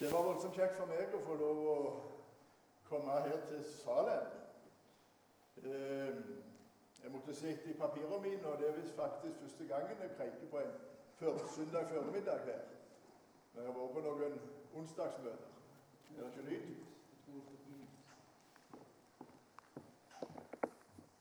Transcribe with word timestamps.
Det 0.00 0.12
var 0.12 0.22
voldsomt 0.22 0.54
kjekt 0.56 0.78
for 0.78 0.88
meg 0.88 1.12
å 1.12 1.18
få 1.26 1.34
lov 1.36 1.58
å 1.70 1.74
komme 2.88 3.16
her 3.20 3.42
til 3.50 3.64
Salem. 3.68 4.30
Eh, 5.64 6.14
Jeg 7.02 7.10
måtte 7.12 7.34
sitte 7.34 7.70
i 7.70 7.72
papirene 7.80 8.18
mine, 8.20 8.46
og 8.46 8.58
det 8.60 8.68
er 8.68 8.80
faktisk 8.96 9.38
første 9.40 9.64
gangen 9.68 10.02
jeg 10.02 10.10
preiker 10.16 10.50
på 10.50 10.58
en 10.58 10.72
søndag 11.54 11.88
formiddag 11.88 12.38
her. 12.44 12.60
Men 13.54 13.64
jeg 13.64 13.72
har 13.72 13.78
vært 13.80 13.94
på 13.94 14.00
noen 14.04 14.34
onsdagsmøter. 14.76 15.48
Er 16.18 16.20
det 16.20 16.28
ikke 16.28 16.50
lyd? 16.50 16.66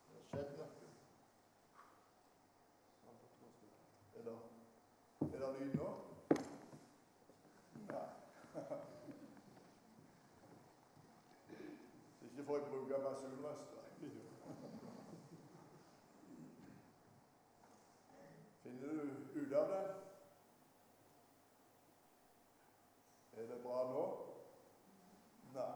Det 0.10 0.16
har 0.16 0.24
skjedd 0.30 0.52
noe. 0.58 0.68
Er 4.20 4.22
det, 4.28 4.36
er 5.22 5.40
det 5.40 5.50
lyd 5.62 5.74
nå? 5.80 5.90
Nei. 7.88 8.08
Ikke 12.28 12.44
for 12.44 12.56
å 12.60 12.68
bruke 12.70 13.04
basunrøster. 13.08 13.76
Finner 18.64 18.88
du 18.88 19.40
ut 19.40 19.54
av 19.58 19.72
det? 19.72 19.84
Er 23.34 23.48
det 23.60 23.68
bra 23.68 23.84
nå? 23.92 24.04
Nei. 25.54 25.74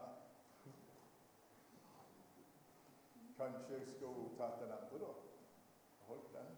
Kanskje 3.38 3.74
jeg 3.74 3.86
skulle 3.96 4.28
tatt 4.38 4.60
den 4.60 4.72
andre, 4.72 4.98
da? 5.00 5.10
Holdt 6.08 6.28
den. 6.32 6.48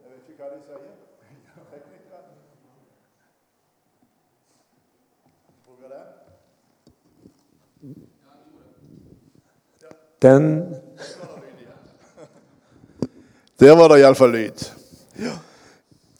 Jeg 0.00 0.10
vet 0.10 0.28
ikke 0.28 0.42
hva 0.42 0.48
de 0.54 0.60
sier. 0.64 0.94
Teknikere. 1.70 2.20
Bruker 5.66 5.88
den. 5.96 6.06
Den 10.22 10.44
Der 13.60 13.76
var 13.76 13.88
det 13.88 14.00
iallfall 14.00 14.32
lyd. 14.32 14.58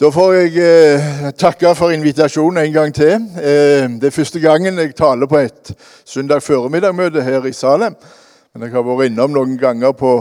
Da 0.00 0.08
får 0.08 0.30
jeg 0.32 0.54
eh, 0.64 1.26
takke 1.36 1.74
for 1.76 1.92
invitasjonen 1.92 2.62
en 2.62 2.72
gang 2.72 2.92
til. 2.96 3.18
Eh, 3.36 3.84
det 4.00 4.06
er 4.08 4.14
første 4.14 4.40
gangen 4.40 4.78
jeg 4.80 4.94
taler 4.96 5.28
på 5.28 5.36
et 5.36 5.72
søndag 6.08 6.40
formiddag-møte 6.40 7.20
her 7.20 7.44
i 7.44 7.52
Salem. 7.52 7.98
Men 8.54 8.64
jeg 8.64 8.72
har 8.72 8.86
vært 8.86 9.10
innom 9.10 9.34
noen 9.34 9.58
ganger 9.60 9.92
på 9.92 10.14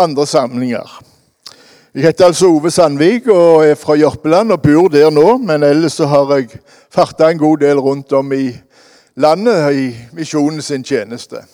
andre 0.00 0.24
samlinger. 0.26 0.94
Jeg 1.92 2.06
heter 2.06 2.30
altså 2.30 2.48
Ove 2.54 2.72
Sandvik 2.72 3.28
og 3.28 3.66
er 3.66 3.76
fra 3.76 3.98
Jørpeland 4.00 4.56
og 4.56 4.62
bor 4.64 4.88
der 4.88 5.12
nå. 5.12 5.36
Men 5.44 5.68
ellers 5.68 6.00
så 6.00 6.08
har 6.08 6.32
jeg 6.38 6.48
farta 6.88 7.28
en 7.28 7.44
god 7.44 7.66
del 7.66 7.84
rundt 7.84 8.16
om 8.16 8.32
i 8.32 8.48
landet 9.20 9.76
i 9.76 9.86
misjonen 10.16 10.64
sin 10.64 10.88
tjeneste. 10.88 11.44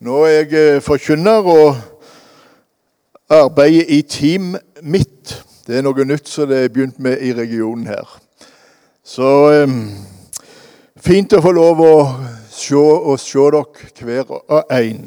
Nå 0.00 0.24
er 0.24 0.32
jeg 0.38 0.56
eh, 0.56 0.80
forkynner 0.80 1.44
og 1.44 1.76
arbeider 3.28 3.84
i 3.84 4.00
Team 4.00 4.54
Midt. 4.80 5.44
Det 5.70 5.78
er 5.78 5.84
noe 5.86 6.02
nytt 6.02 6.26
som 6.26 6.48
det 6.50 6.64
er 6.64 6.70
begynt 6.74 6.96
med 6.98 7.20
i 7.22 7.28
regionen 7.30 7.84
her. 7.86 8.08
Så 9.06 9.26
eh, 9.54 9.74
fint 10.98 11.30
å 11.30 11.38
få 11.44 11.52
lov 11.54 11.82
å 11.86 11.90
se 12.50 12.74
og 12.74 13.20
se 13.22 13.44
dere 13.54 14.00
hver 14.00 14.32
og 14.34 14.72
en. 14.74 15.04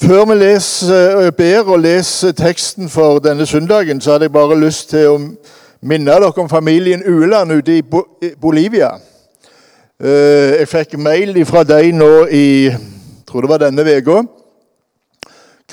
Før 0.00 0.24
vi 0.30 0.38
leser, 0.40 1.28
ber 1.36 1.68
og 1.74 1.82
leser 1.84 2.32
teksten 2.40 2.88
for 2.88 3.20
denne 3.20 3.44
søndagen, 3.44 4.00
så 4.00 4.14
hadde 4.14 4.30
jeg 4.30 4.36
bare 4.38 4.56
lyst 4.64 4.88
til 4.94 5.10
å 5.12 5.20
minne 5.84 6.16
dere 6.16 6.32
om 6.32 6.48
familien 6.48 7.04
Ueland 7.04 7.52
ute 7.52 7.76
i 7.76 7.84
Bolivia. 8.40 8.94
Eh, 10.00 10.56
Jeg 10.62 10.72
fikk 10.72 10.96
mail 10.96 11.44
fra 11.44 11.68
dem 11.68 12.00
nå 12.00 12.12
i 12.32 12.48
jeg 12.72 12.80
tror 13.28 13.44
det 13.44 13.52
var 13.52 13.66
denne 13.68 13.84
uka. 13.84 14.22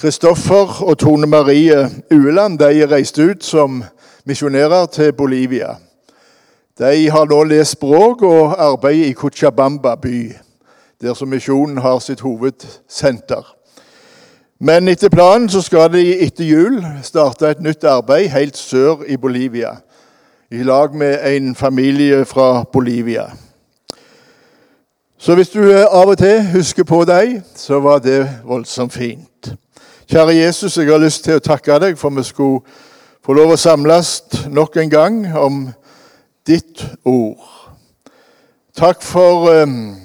Kristoffer 0.04 0.84
og 0.84 0.98
Tone 0.98 1.28
Marie 1.28 1.90
Ueland 2.12 2.60
de 2.60 2.88
reiste 2.92 3.24
ut 3.24 3.44
som 3.44 3.84
misjonærer 4.26 4.86
til 4.86 5.14
Bolivia. 5.14 5.68
De 6.80 7.10
har 7.10 7.26
nå 7.26 7.44
lest 7.44 7.78
språk 7.78 8.22
og 8.22 8.58
arbeider 8.60 9.06
i 9.06 9.14
Cochabamba 9.14 9.96
by, 9.96 10.34
der 11.02 11.14
som 11.14 11.32
misjonen 11.32 11.78
har 11.78 12.00
sitt 12.04 12.20
hovedsenter. 12.20 13.56
Men 14.60 14.92
etter 14.92 15.10
planen 15.10 15.48
så 15.50 15.64
skal 15.64 15.94
de 15.96 16.20
etter 16.20 16.52
jul 16.52 16.84
starte 17.02 17.56
et 17.56 17.64
nytt 17.64 17.88
arbeid 17.88 18.28
helt 18.28 18.58
sør 18.60 19.08
i 19.08 19.16
Bolivia, 19.18 19.78
i 20.52 20.68
lag 20.68 20.96
med 20.96 21.20
en 21.32 21.56
familie 21.56 22.26
fra 22.26 22.64
Bolivia. 22.64 23.30
Så 25.18 25.36
hvis 25.36 25.50
du 25.50 25.64
av 25.72 26.10
og 26.10 26.18
til 26.18 26.44
husker 26.58 26.84
på 26.84 27.06
deg, 27.08 27.40
så 27.56 27.80
var 27.80 28.04
det 28.04 28.28
voldsomt 28.44 28.94
fint. 28.94 29.30
Kjære 30.14 30.36
Jesus, 30.36 30.78
jeg 30.78 30.92
har 30.92 31.00
lyst 31.02 31.24
til 31.26 31.40
å 31.40 31.42
takke 31.42 31.74
deg 31.82 31.96
for 31.98 32.14
vi 32.14 32.22
skulle 32.22 32.60
få 33.26 33.34
lov 33.34 33.56
å 33.56 33.58
samles 33.58 34.12
nok 34.46 34.76
en 34.78 34.92
gang 34.92 35.16
om 35.34 35.56
ditt 36.46 36.84
ord. 37.02 37.42
Takk 38.78 39.02
for 39.02 39.48
um, 39.64 39.96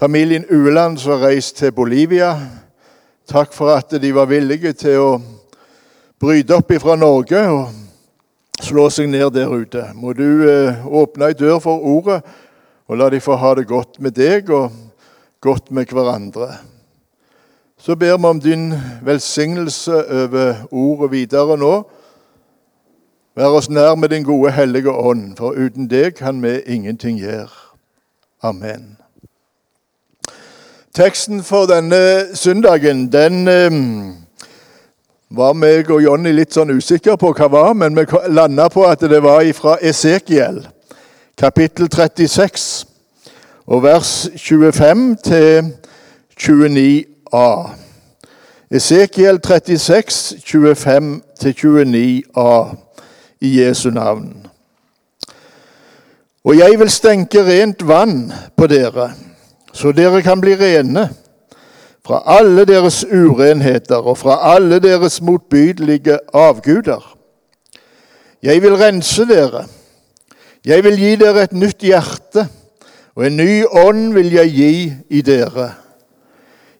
familien 0.00 0.46
Ueland 0.48 0.96
som 1.02 1.12
har 1.12 1.26
reist 1.26 1.58
til 1.60 1.74
Bolivia. 1.76 2.30
Takk 3.28 3.52
for 3.52 3.74
at 3.74 3.92
de 4.00 4.14
var 4.16 4.30
villige 4.32 4.72
til 4.80 4.96
å 5.02 5.10
bryte 6.16 6.56
opp 6.56 6.72
ifra 6.72 6.96
Norge 6.96 7.44
og 7.52 8.64
slå 8.64 8.86
seg 8.88 9.12
ned 9.12 9.36
der 9.36 9.52
ute. 9.52 9.90
Må 9.92 10.16
du 10.16 10.24
uh, 10.48 10.88
åpne 11.02 11.28
ei 11.28 11.36
dør 11.36 11.60
for 11.66 11.84
ordet 11.84 12.22
og 12.88 12.96
la 12.96 13.12
de 13.12 13.20
få 13.20 13.36
ha 13.36 13.52
det 13.60 13.68
godt 13.68 14.00
med 14.00 14.16
deg 14.16 14.48
og 14.48 14.72
godt 15.44 15.68
med 15.68 15.92
hverandre. 15.92 16.77
Så 17.78 17.94
ber 17.94 18.16
vi 18.16 18.24
om 18.24 18.40
din 18.40 18.74
velsignelse 19.02 20.10
over 20.10 20.54
ordet 20.70 21.10
videre 21.10 21.56
nå. 21.56 21.90
Vær 23.36 23.54
oss 23.54 23.70
nær 23.70 23.94
med 23.94 24.08
din 24.08 24.24
gode, 24.24 24.52
hellige 24.52 24.90
ånd, 24.90 25.36
for 25.36 25.50
uten 25.50 25.90
det 25.90 26.14
kan 26.14 26.42
vi 26.42 26.60
ingenting 26.66 27.18
gjøre. 27.18 27.48
Amen. 28.42 28.96
Teksten 30.94 31.42
for 31.42 31.66
denne 31.66 32.34
søndagen 32.34 33.12
den 33.12 33.48
eh, 33.48 33.70
var 35.30 35.52
meg 35.52 35.90
og 35.90 36.02
Jonny 36.02 36.32
litt 36.32 36.56
sånn 36.56 36.74
usikre 36.74 37.14
på 37.16 37.30
hva 37.30 37.46
var, 37.52 37.72
men 37.78 37.94
vi 37.94 38.06
landa 38.28 38.66
på 38.68 38.86
at 38.90 39.00
det 39.06 39.22
var 39.22 39.46
fra 39.54 39.76
Esekiel 39.82 40.64
kapittel 41.38 41.86
36, 41.86 42.86
og 43.66 43.82
vers 43.82 44.26
25 44.34 45.16
til 45.22 45.70
29a. 47.32 47.70
Esekiel 48.70 49.40
36, 49.40 50.36
25-29a 50.44 52.74
i 53.40 53.60
Jesu 53.60 53.90
navn. 53.90 54.46
Og 56.44 56.58
jeg 56.58 56.80
vil 56.80 56.90
stenke 56.90 57.44
rent 57.44 57.88
vann 57.88 58.32
på 58.56 58.66
dere, 58.66 59.12
så 59.72 59.92
dere 59.92 60.22
kan 60.22 60.40
bli 60.40 60.56
rene 60.56 61.08
fra 62.06 62.22
alle 62.38 62.64
deres 62.64 63.04
urenheter 63.04 63.96
og 63.96 64.18
fra 64.18 64.54
alle 64.54 64.80
deres 64.80 65.22
motbydelige 65.22 66.18
avguder. 66.32 67.16
Jeg 68.42 68.62
vil 68.62 68.76
rense 68.76 69.28
dere 69.28 69.64
jeg 70.68 70.84
vil 70.84 70.98
gi 71.00 71.14
dere 71.16 71.46
et 71.46 71.54
nytt 71.56 71.84
hjerte, 71.86 72.42
og 73.16 73.24
en 73.26 73.38
ny 73.38 73.62
ånd 73.64 74.10
vil 74.12 74.34
jeg 74.34 74.50
gi 74.52 74.72
i 75.16 75.22
dere. 75.24 75.70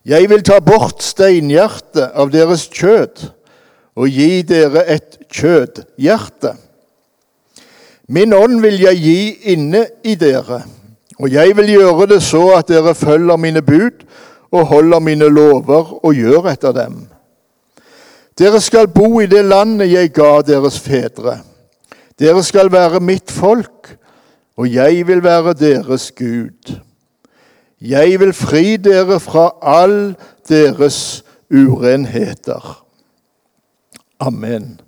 Jeg 0.06 0.30
vil 0.30 0.42
ta 0.46 0.60
bort 0.64 1.02
steinhjertet 1.02 2.14
av 2.14 2.30
deres 2.32 2.68
kjød 2.72 3.28
og 3.98 4.08
gi 4.08 4.42
dere 4.46 4.84
et 4.94 5.18
kjødhjerte. 5.32 6.54
Min 8.08 8.32
ånd 8.32 8.60
vil 8.62 8.78
jeg 8.80 9.02
gi 9.02 9.20
inne 9.52 9.82
i 10.06 10.14
dere, 10.16 10.62
og 11.18 11.28
jeg 11.32 11.56
vil 11.58 11.74
gjøre 11.74 12.06
det 12.14 12.22
så 12.24 12.44
at 12.56 12.70
dere 12.70 12.94
følger 12.96 13.36
mine 13.36 13.62
bud 13.62 14.06
og 14.50 14.66
holder 14.70 15.02
mine 15.04 15.28
lover 15.28 15.98
og 16.04 16.14
gjør 16.14 16.48
etter 16.54 16.72
dem. 16.72 17.02
Dere 18.38 18.60
skal 18.62 18.88
bo 18.88 19.18
i 19.20 19.26
det 19.26 19.42
landet 19.44 19.90
jeg 19.90 20.12
ga 20.14 20.38
deres 20.46 20.78
fedre. 20.80 21.40
Dere 22.18 22.42
skal 22.46 22.70
være 22.72 23.00
mitt 23.02 23.30
folk, 23.30 23.96
og 24.56 24.70
jeg 24.72 25.06
vil 25.06 25.22
være 25.22 25.54
deres 25.58 26.12
Gud. 26.14 26.78
Jeg 27.80 28.20
vil 28.20 28.32
fri 28.32 28.76
dere 28.76 29.20
fra 29.20 29.52
all 29.62 30.16
deres 30.48 31.24
urenheter. 31.50 32.84
Amen. 34.20 34.80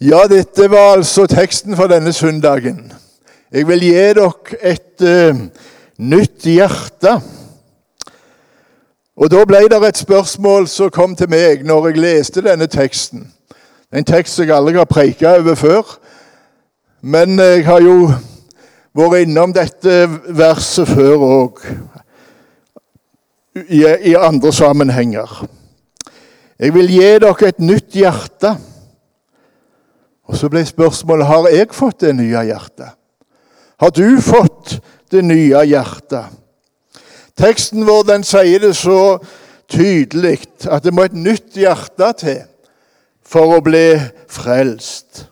Ja, 0.00 0.22
dette 0.30 0.70
var 0.70 0.92
altså 0.96 1.26
teksten 1.26 1.76
for 1.76 1.86
denne 1.86 2.12
søndagen. 2.12 2.92
Jeg 3.52 3.68
vil 3.68 3.80
gi 3.80 3.92
dere 3.92 4.30
et 4.62 5.02
uh, 5.02 5.42
nytt 5.98 6.46
hjerte. 6.46 7.20
Og 9.16 9.30
Da 9.30 9.44
ble 9.44 9.66
det 9.68 9.82
et 9.88 9.98
spørsmål 9.98 10.68
som 10.68 10.90
kom 10.90 11.16
til 11.16 11.30
meg 11.30 11.66
når 11.66 11.86
jeg 11.86 11.98
leste 11.98 12.42
denne 12.42 12.66
teksten. 12.66 13.32
En 13.92 14.04
tekst 14.04 14.38
jeg 14.38 14.50
aldri 14.50 14.78
har 14.78 14.84
preika 14.84 15.36
over 15.38 15.54
før. 15.54 15.98
Men 17.02 17.38
jeg 17.38 17.66
har 17.66 17.82
jo 17.82 18.12
vært 18.94 19.26
innom 19.26 19.52
dette 19.56 20.04
verset 20.36 20.88
før 20.90 21.24
òg, 21.26 21.64
i, 23.52 23.84
i 23.84 24.14
andre 24.16 24.52
sammenhenger. 24.52 25.42
Jeg 26.62 26.74
vil 26.76 26.92
gi 26.92 27.08
dere 27.20 27.48
et 27.48 27.60
nytt 27.60 27.96
hjerte. 27.96 28.54
Og 30.30 30.38
så 30.38 30.48
ble 30.48 30.62
spørsmålet 30.64 31.28
har 31.28 31.48
jeg 31.52 31.72
fått 31.74 32.04
det 32.06 32.14
nye 32.16 32.44
hjertet. 32.48 32.94
Har 33.82 33.90
du 33.90 34.20
fått 34.22 34.78
det 35.10 35.24
nye 35.26 35.64
hjertet? 35.66 36.30
Teksten 37.36 37.84
vår 37.88 38.06
den 38.06 38.24
sier 38.24 38.62
det 38.62 38.76
så 38.78 39.18
tydelig 39.72 40.38
at 40.70 40.84
det 40.84 40.92
må 40.94 41.08
et 41.08 41.16
nytt 41.16 41.56
hjerte 41.58 42.12
til 42.20 42.40
for 43.26 43.56
å 43.56 43.62
bli 43.64 43.96
frelst. 44.30 45.26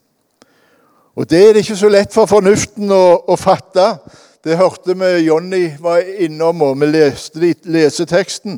Og 1.21 1.31
Det 1.31 1.49
er 1.49 1.53
det 1.53 1.57
ikke 1.57 1.77
så 1.77 1.89
lett 1.89 2.15
for 2.17 2.25
fornuften 2.25 2.89
å, 2.97 3.05
å 3.29 3.35
fatte. 3.37 3.91
Det 4.41 4.55
hørte 4.57 4.95
vi 4.97 5.27
Jonny 5.27 5.67
var 5.77 6.01
innom, 6.01 6.63
og 6.65 6.79
vi 6.81 6.87
leste 6.89 7.51
leseteksten. 7.69 8.57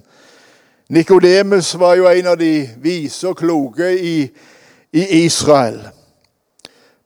Nikodemus 0.94 1.73
var 1.75 1.97
jo 1.99 2.06
en 2.06 2.29
av 2.31 2.37
de 2.38 2.69
vise 2.79 3.26
og 3.26 3.41
kloke 3.41 3.88
i, 3.99 4.31
i 4.94 5.25
Israel. 5.25 5.81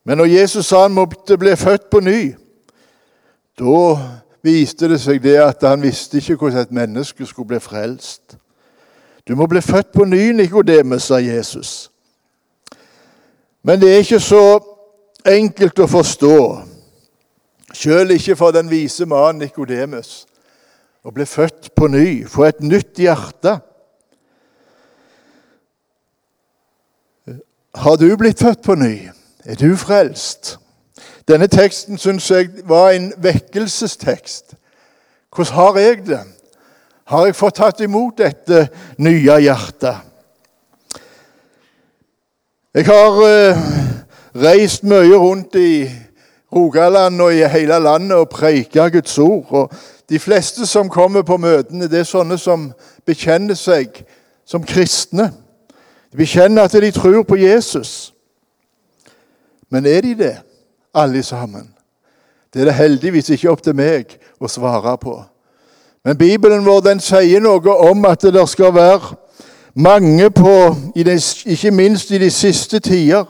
Men 0.05 0.21
når 0.21 0.29
Jesus 0.35 0.69
sa 0.69 0.83
han 0.83 0.93
måtte 0.93 1.39
bli 1.41 1.55
født 1.57 1.89
på 1.89 2.03
ny, 2.05 2.21
da 3.57 3.81
viste 4.45 4.93
det 4.93 5.01
seg 5.01 5.25
det 5.25 5.39
at 5.41 5.65
han 5.65 5.81
visste 5.81 6.21
ikke 6.21 6.37
hvordan 6.37 6.67
et 6.67 6.79
menneske 6.83 7.25
skulle 7.25 7.55
bli 7.55 7.63
frelst. 7.65 8.37
Du 9.25 9.33
må 9.33 9.49
bli 9.49 9.65
født 9.65 9.89
på 9.89 10.05
ny, 10.05 10.35
Nikodemus, 10.37 11.09
sa 11.09 11.17
Jesus. 11.17 11.89
Men 13.65 13.81
det 13.81 13.95
er 13.95 14.05
ikke 14.05 14.21
så 14.21 14.76
enkelt 15.27 15.79
å 15.79 15.87
forstå, 15.91 16.37
sjøl 17.75 18.15
ikke 18.15 18.35
for 18.39 18.55
den 18.55 18.69
vise 18.71 19.05
mannen 19.09 19.43
Nikodemus, 19.43 20.25
å 21.03 21.13
bli 21.13 21.25
født 21.27 21.71
på 21.75 21.87
ny, 21.91 22.25
få 22.27 22.47
et 22.47 22.61
nytt 22.63 22.99
hjerte. 22.99 23.57
Har 27.77 27.99
du 28.01 28.07
blitt 28.17 28.41
født 28.41 28.63
på 28.65 28.75
ny? 28.75 29.09
Er 29.45 29.55
du 29.55 29.75
frelst? 29.79 30.57
Denne 31.27 31.47
teksten 31.51 31.99
syns 31.99 32.29
jeg 32.31 32.49
var 32.67 32.95
en 32.95 33.11
vekkelsestekst. 33.21 34.55
Hvordan 35.35 35.53
har 35.53 35.79
jeg 35.79 36.05
det? 36.07 36.23
Har 37.07 37.25
jeg 37.25 37.35
fått 37.35 37.59
tatt 37.59 37.81
imot 37.83 38.17
dette 38.19 38.67
nye 38.99 39.37
hjertet? 39.43 40.03
Jeg 42.75 42.85
har 42.85 43.19
uh, 43.21 43.86
reist 44.37 44.83
mye 44.83 45.15
rundt 45.15 45.55
i 45.55 45.89
Rogaland 46.55 47.21
og 47.21 47.35
i 47.35 47.43
hele 47.47 47.79
landet 47.79 48.17
og 48.17 48.29
preika 48.29 48.87
Guds 48.87 49.17
ord. 49.17 49.47
Og 49.49 49.71
de 50.09 50.19
fleste 50.19 50.65
som 50.65 50.89
kommer 50.89 51.21
på 51.21 51.37
møtene, 51.37 51.87
det 51.87 51.99
er 51.99 52.07
sånne 52.07 52.37
som 52.37 52.71
bekjenner 53.05 53.57
seg 53.57 54.03
som 54.47 54.63
kristne. 54.63 55.31
De 56.11 56.17
bekjenner 56.17 56.63
at 56.63 56.71
de 56.71 56.91
tror 56.91 57.23
på 57.23 57.35
Jesus. 57.35 58.13
Men 59.69 59.85
er 59.85 60.01
de 60.01 60.15
det, 60.15 60.35
alle 60.93 61.23
sammen? 61.23 61.73
Det 62.53 62.61
er 62.61 62.65
det 62.65 62.73
heldigvis 62.73 63.29
ikke 63.29 63.51
opp 63.51 63.63
til 63.63 63.75
meg 63.75 64.15
å 64.39 64.47
svare 64.47 64.95
på. 64.97 65.19
Men 66.05 66.17
Bibelen 66.17 66.63
vår 66.65 66.85
den 66.85 67.01
sier 67.03 67.43
noe 67.43 67.73
om 67.89 68.05
at 68.07 68.23
det 68.23 68.45
skal 68.49 68.71
være 68.73 69.17
mange 69.75 70.29
på, 70.31 70.75
ikke 70.95 71.71
minst 71.71 72.11
i 72.11 72.17
de 72.17 72.29
siste 72.31 72.79
tider, 72.79 73.25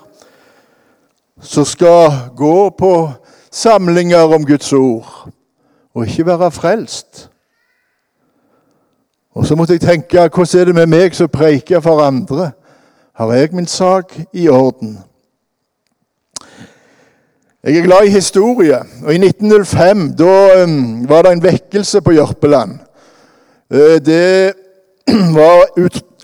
som 1.42 1.66
skal 1.66 2.12
gå 2.38 2.70
på 2.70 3.10
samlinger 3.52 4.36
om 4.36 4.46
Guds 4.46 4.74
ord 4.74 5.30
og 5.96 6.08
ikke 6.08 6.26
være 6.26 6.52
frelst. 6.52 7.30
Og 9.36 9.46
så 9.46 9.56
måtte 9.56 9.74
jeg 9.74 9.82
tenke 9.82 10.30
hvordan 10.34 10.62
er 10.62 10.66
det 10.66 10.76
med 10.76 10.90
meg 10.90 11.16
som 11.16 11.30
preiker 11.30 11.80
for 11.80 12.02
andre? 12.02 12.52
Har 13.14 13.34
jeg 13.34 13.50
min 13.54 13.68
sak 13.68 14.14
i 14.34 14.48
orden? 14.50 14.98
Jeg 17.64 17.78
er 17.78 17.84
glad 17.84 18.06
i 18.06 18.10
historie. 18.10 18.80
og 19.04 19.14
I 19.14 19.18
1905 19.18 20.14
da, 20.18 20.64
um, 20.64 21.10
var 21.10 21.22
det 21.22 21.32
en 21.32 21.44
vekkelse 21.44 22.02
på 22.02 22.12
Jørpeland. 22.12 22.80
Uh, 23.74 23.98
det 24.06 24.54
var 25.40 25.66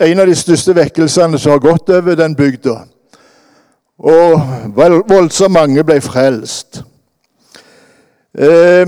en 0.00 0.20
av 0.20 0.26
de 0.26 0.34
største 0.34 0.74
vekkelsene 0.74 1.38
som 1.38 1.52
har 1.52 1.58
gått 1.58 1.90
over 1.90 2.14
den 2.14 2.36
bygda. 2.36 2.78
Og 3.98 4.40
voldsomt 5.08 5.52
mange 5.52 5.84
ble 5.84 6.00
frelst. 6.00 6.82
Eh, 8.38 8.86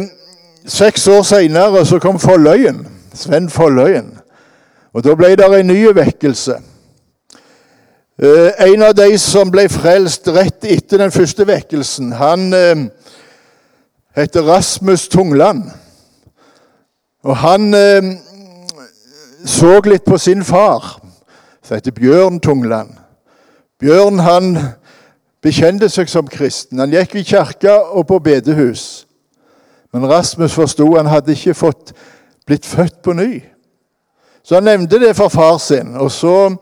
seks 0.66 1.08
år 1.08 1.22
seinere 1.22 2.00
kom 2.00 2.18
Folløyen, 2.18 2.86
Sven 3.14 3.50
Folløyen. 3.50 4.18
Og 4.92 5.04
Da 5.04 5.14
ble 5.14 5.36
det 5.36 5.60
en 5.60 5.66
ny 5.66 5.86
vekkelse. 5.94 6.56
Eh, 8.18 8.50
en 8.72 8.82
av 8.82 8.94
de 8.96 9.18
som 9.18 9.50
ble 9.52 9.68
frelst 9.68 10.28
rett 10.32 10.64
etter 10.64 10.98
den 10.98 11.12
første 11.12 11.44
vekkelsen, 11.46 12.12
han 12.16 12.52
eh, 12.56 12.86
heter 14.16 14.42
Rasmus 14.42 15.08
Tungland. 15.12 15.66
Og 17.22 17.36
han 17.36 17.74
eh, 17.74 18.08
så 19.44 19.80
litt 19.84 20.06
på 20.08 20.18
sin 20.18 20.44
far, 20.44 20.96
som 21.62 21.76
heter 21.76 21.92
Bjørn 21.92 22.40
Tungland. 22.40 22.96
Bjørn 23.80 24.18
han 24.24 24.50
bekjente 25.42 25.88
seg 25.88 26.08
som 26.10 26.28
kristen. 26.28 26.78
Han 26.78 26.94
gikk 26.94 27.14
i 27.14 27.24
kirka 27.26 27.76
og 27.92 28.06
på 28.06 28.18
bedehus. 28.18 29.06
Men 29.92 30.08
Rasmus 30.08 30.54
forsto 30.54 30.88
han 30.96 31.06
hadde 31.06 31.32
ikke 31.32 31.54
fått 31.54 31.92
blitt 32.46 32.66
født 32.66 33.02
på 33.02 33.12
ny. 33.12 33.42
Så 34.42 34.54
han 34.54 34.64
nevnte 34.64 35.00
det 35.02 35.16
for 35.16 35.28
far 35.28 35.58
sin, 35.58 35.96
og 35.96 36.10
så 36.12 36.54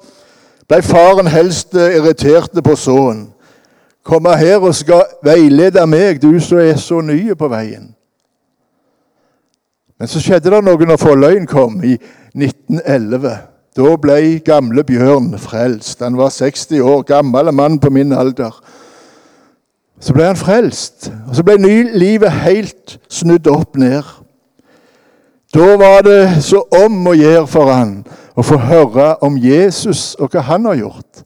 ble 0.69 0.81
faren 0.83 1.27
helst 1.29 1.75
irritert 1.75 2.55
på 2.65 2.77
sønnen. 2.77 3.27
Komme 4.05 4.37
her 4.37 4.61
og 4.61 4.75
skal 4.77 5.05
veilede 5.25 5.87
meg, 5.89 6.21
du 6.23 6.41
som 6.41 6.61
er 6.61 6.77
så 6.77 7.01
ny 7.01 7.33
på 7.37 7.49
veien. 7.49 7.95
Men 9.99 10.09
så 10.09 10.21
skjedde 10.21 10.53
det 10.53 10.61
noe 10.65 10.89
når 10.89 11.01
forløyen 11.01 11.47
kom 11.49 11.79
i 11.85 11.95
1911. 12.37 13.33
Da 13.75 13.97
ble 13.99 14.39
gamle 14.47 14.85
Bjørn 14.87 15.33
frelst. 15.39 16.03
Han 16.03 16.19
var 16.19 16.31
60 16.31 16.81
år, 16.81 17.03
gammel 17.03 17.53
mann 17.53 17.79
på 17.83 17.91
min 17.91 18.13
alder. 18.13 18.55
Så 20.01 20.15
ble 20.15 20.29
han 20.29 20.39
frelst. 20.39 21.11
Og 21.29 21.35
så 21.37 21.43
ble 21.43 21.57
livet 21.99 22.31
helt 22.45 22.99
snudd 23.11 23.51
opp 23.51 23.77
ned. 23.77 24.03
Da 25.55 25.75
var 25.79 26.03
det 26.07 26.43
så 26.43 26.63
om 26.85 27.07
å 27.07 27.15
gjøre 27.15 27.47
for 27.51 27.71
han 27.71 27.99
å 28.35 28.43
få 28.43 28.59
høre 28.59 29.13
om 29.23 29.37
Jesus 29.39 30.15
og 30.19 30.33
hva 30.35 30.43
han 30.49 30.67
har 30.67 30.79
gjort. 30.81 31.23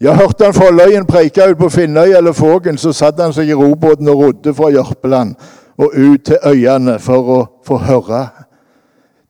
Jeg 0.00 0.14
hørte 0.14 0.44
han 0.44 0.54
Folløyen 0.54 1.06
preike 1.08 1.46
ut 1.50 1.58
på 1.58 1.70
Finnøy 1.72 2.12
eller 2.14 2.36
Fågen, 2.36 2.78
så 2.78 2.92
satt 2.92 3.20
han 3.22 3.32
seg 3.34 3.48
i 3.48 3.56
robåten 3.56 4.08
og 4.12 4.22
rodde 4.22 4.54
fra 4.54 4.68
Jørpeland 4.70 5.34
og 5.76 5.94
ut 5.94 6.26
til 6.28 6.38
øyene 6.44 6.98
for 7.02 7.32
å 7.32 7.38
få 7.66 7.80
høre. 7.86 8.26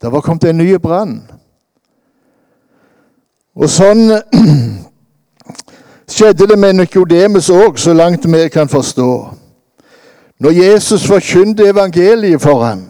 Det 0.02 0.12
var 0.12 0.24
kommet 0.24 0.44
en 0.50 0.58
ny 0.58 0.74
brann. 0.82 1.20
Og 3.56 3.70
sånn 3.72 4.10
skjedde 6.14 6.46
det 6.50 6.58
med 6.60 6.76
Nikodemus 6.76 7.48
òg, 7.50 7.78
så 7.80 7.94
langt 7.96 8.26
vi 8.28 8.48
kan 8.52 8.68
forstå. 8.68 9.12
Når 10.40 10.50
Jesus 10.50 11.06
forkynte 11.08 11.68
evangeliet 11.68 12.42
for 12.42 12.64
ham, 12.64 12.82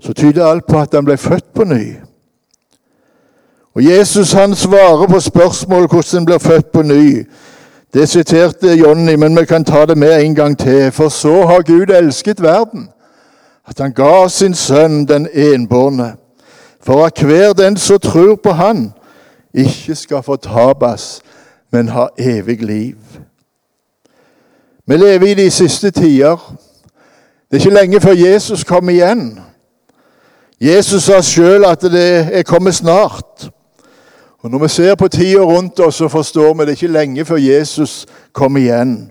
så 0.00 0.12
tyder 0.16 0.46
alt 0.46 0.66
på 0.66 0.78
at 0.80 0.94
han 0.96 1.04
ble 1.04 1.16
født 1.20 1.52
på 1.54 1.64
ny. 1.68 1.84
Og 3.76 3.84
Jesus 3.84 4.32
han 4.32 4.54
svarer 4.54 5.06
på 5.06 5.20
spørsmål 5.20 5.86
hvordan 5.86 6.18
han 6.18 6.24
blir 6.24 6.38
født 6.38 6.72
på 6.72 6.82
ny. 6.82 7.26
Det 7.94 8.08
siterte 8.08 8.74
Jonny, 8.74 9.14
men 9.14 9.36
vi 9.36 9.44
kan 9.44 9.64
ta 9.64 9.86
det 9.86 9.98
med 9.98 10.22
en 10.22 10.34
gang 10.34 10.58
til. 10.58 10.92
For 10.92 11.08
så 11.08 11.46
har 11.46 11.62
Gud 11.62 11.90
elsket 11.90 12.42
verden, 12.42 12.88
at 13.68 13.78
han 13.78 13.92
ga 13.92 14.28
sin 14.28 14.54
sønn 14.54 15.04
den 15.08 15.28
enbårne, 15.34 16.14
for 16.82 17.04
at 17.06 17.18
hver 17.20 17.52
den 17.52 17.76
som 17.76 17.98
tror 17.98 18.34
på 18.36 18.52
Han, 18.52 18.92
ikke 19.54 19.94
skal 19.94 20.22
fortapes, 20.22 21.20
men 21.70 21.88
ha 21.88 22.06
evig 22.18 22.62
liv. 22.62 22.96
Vi 24.86 24.96
lever 24.96 25.26
i 25.26 25.34
de 25.34 25.50
siste 25.50 25.90
tider. 25.90 26.56
Det 27.50 27.56
er 27.56 27.66
ikke 27.66 27.80
lenge 27.80 28.00
før 28.00 28.12
Jesus 28.12 28.64
kommer 28.64 28.92
igjen. 28.92 29.40
Jesus 30.60 31.02
sa 31.02 31.22
sjøl 31.22 31.64
at 31.64 31.82
det 31.82 32.28
er 32.32 32.42
kommet 32.42 32.74
snart. 32.74 33.50
Og 34.42 34.50
Når 34.50 34.58
vi 34.58 34.68
ser 34.68 34.94
på 34.94 35.08
tida 35.08 35.40
rundt 35.40 35.80
oss, 35.80 35.94
så 35.94 36.08
forstår 36.08 36.54
vi 36.54 36.64
det 36.64 36.70
ikke 36.70 36.86
lenge 36.86 37.24
før 37.24 37.36
Jesus 37.36 38.06
kommer 38.32 38.60
igjen. 38.60 39.10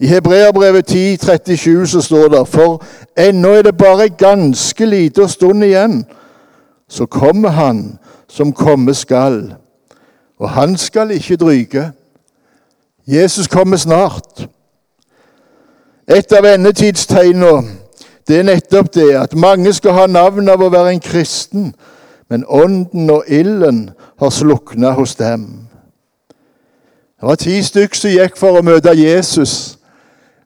I 0.00 0.06
Hebreabrevet 0.06 0.86
10, 0.86 1.16
37 1.16 1.86
så 1.86 2.00
står 2.00 2.28
det 2.28 2.48
For 2.48 2.84
ennå 3.16 3.48
er 3.48 3.62
det 3.62 3.76
bare 3.76 4.08
ganske 4.08 4.86
lite 4.86 5.28
stund 5.28 5.64
igjen, 5.64 6.04
så 6.88 7.06
kommer 7.06 7.48
Han 7.48 7.98
som 8.28 8.52
komme 8.52 8.94
skal 8.94 9.54
og 10.38 10.50
han 10.50 10.76
skal 10.76 11.10
ikke 11.10 11.36
dryge. 11.36 11.92
Jesus 13.06 13.46
kommer 13.46 13.76
snart. 13.76 14.48
Et 16.08 16.32
av 16.32 16.44
endetidstegnene 16.46 17.86
det 18.28 18.38
er 18.38 18.42
nettopp 18.42 18.94
det 18.94 19.12
at 19.14 19.34
mange 19.38 19.72
skal 19.72 19.92
ha 19.94 20.06
navn 20.06 20.48
av 20.48 20.62
å 20.62 20.70
være 20.70 20.96
en 20.96 21.00
kristen, 21.00 21.74
men 22.30 22.42
ånden 22.48 23.10
og 23.10 23.24
ilden 23.28 23.90
har 24.18 24.30
slukna 24.34 24.90
hos 24.98 25.14
dem. 25.14 25.68
Det 27.20 27.28
var 27.28 27.38
ti 27.38 27.60
stykker 27.62 27.96
som 27.96 28.10
gikk 28.10 28.34
for 28.36 28.58
å 28.58 28.64
møte 28.66 28.96
Jesus, 28.98 29.78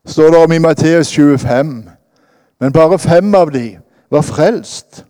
står 0.06 0.30
det 0.30 0.42
om 0.44 0.52
i 0.52 0.60
Matteus 0.60 1.08
25. 1.08 1.72
Men 2.60 2.72
bare 2.72 2.98
fem 2.98 3.34
av 3.34 3.52
dem 3.52 3.80
var 4.12 4.22
frelst. 4.22 5.04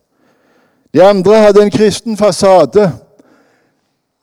De 0.94 1.02
andre 1.02 1.42
hadde 1.42 1.62
en 1.62 1.74
kristen 1.74 2.16
fasade. 2.16 2.92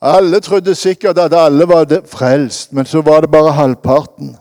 Alle 0.00 0.40
trodde 0.40 0.74
sikkert 0.74 1.18
at 1.18 1.34
alle 1.34 1.68
var 1.68 1.86
frelst, 2.06 2.72
men 2.72 2.86
så 2.86 3.00
var 3.02 3.20
det 3.20 3.30
bare 3.30 3.52
halvparten. 3.52 4.36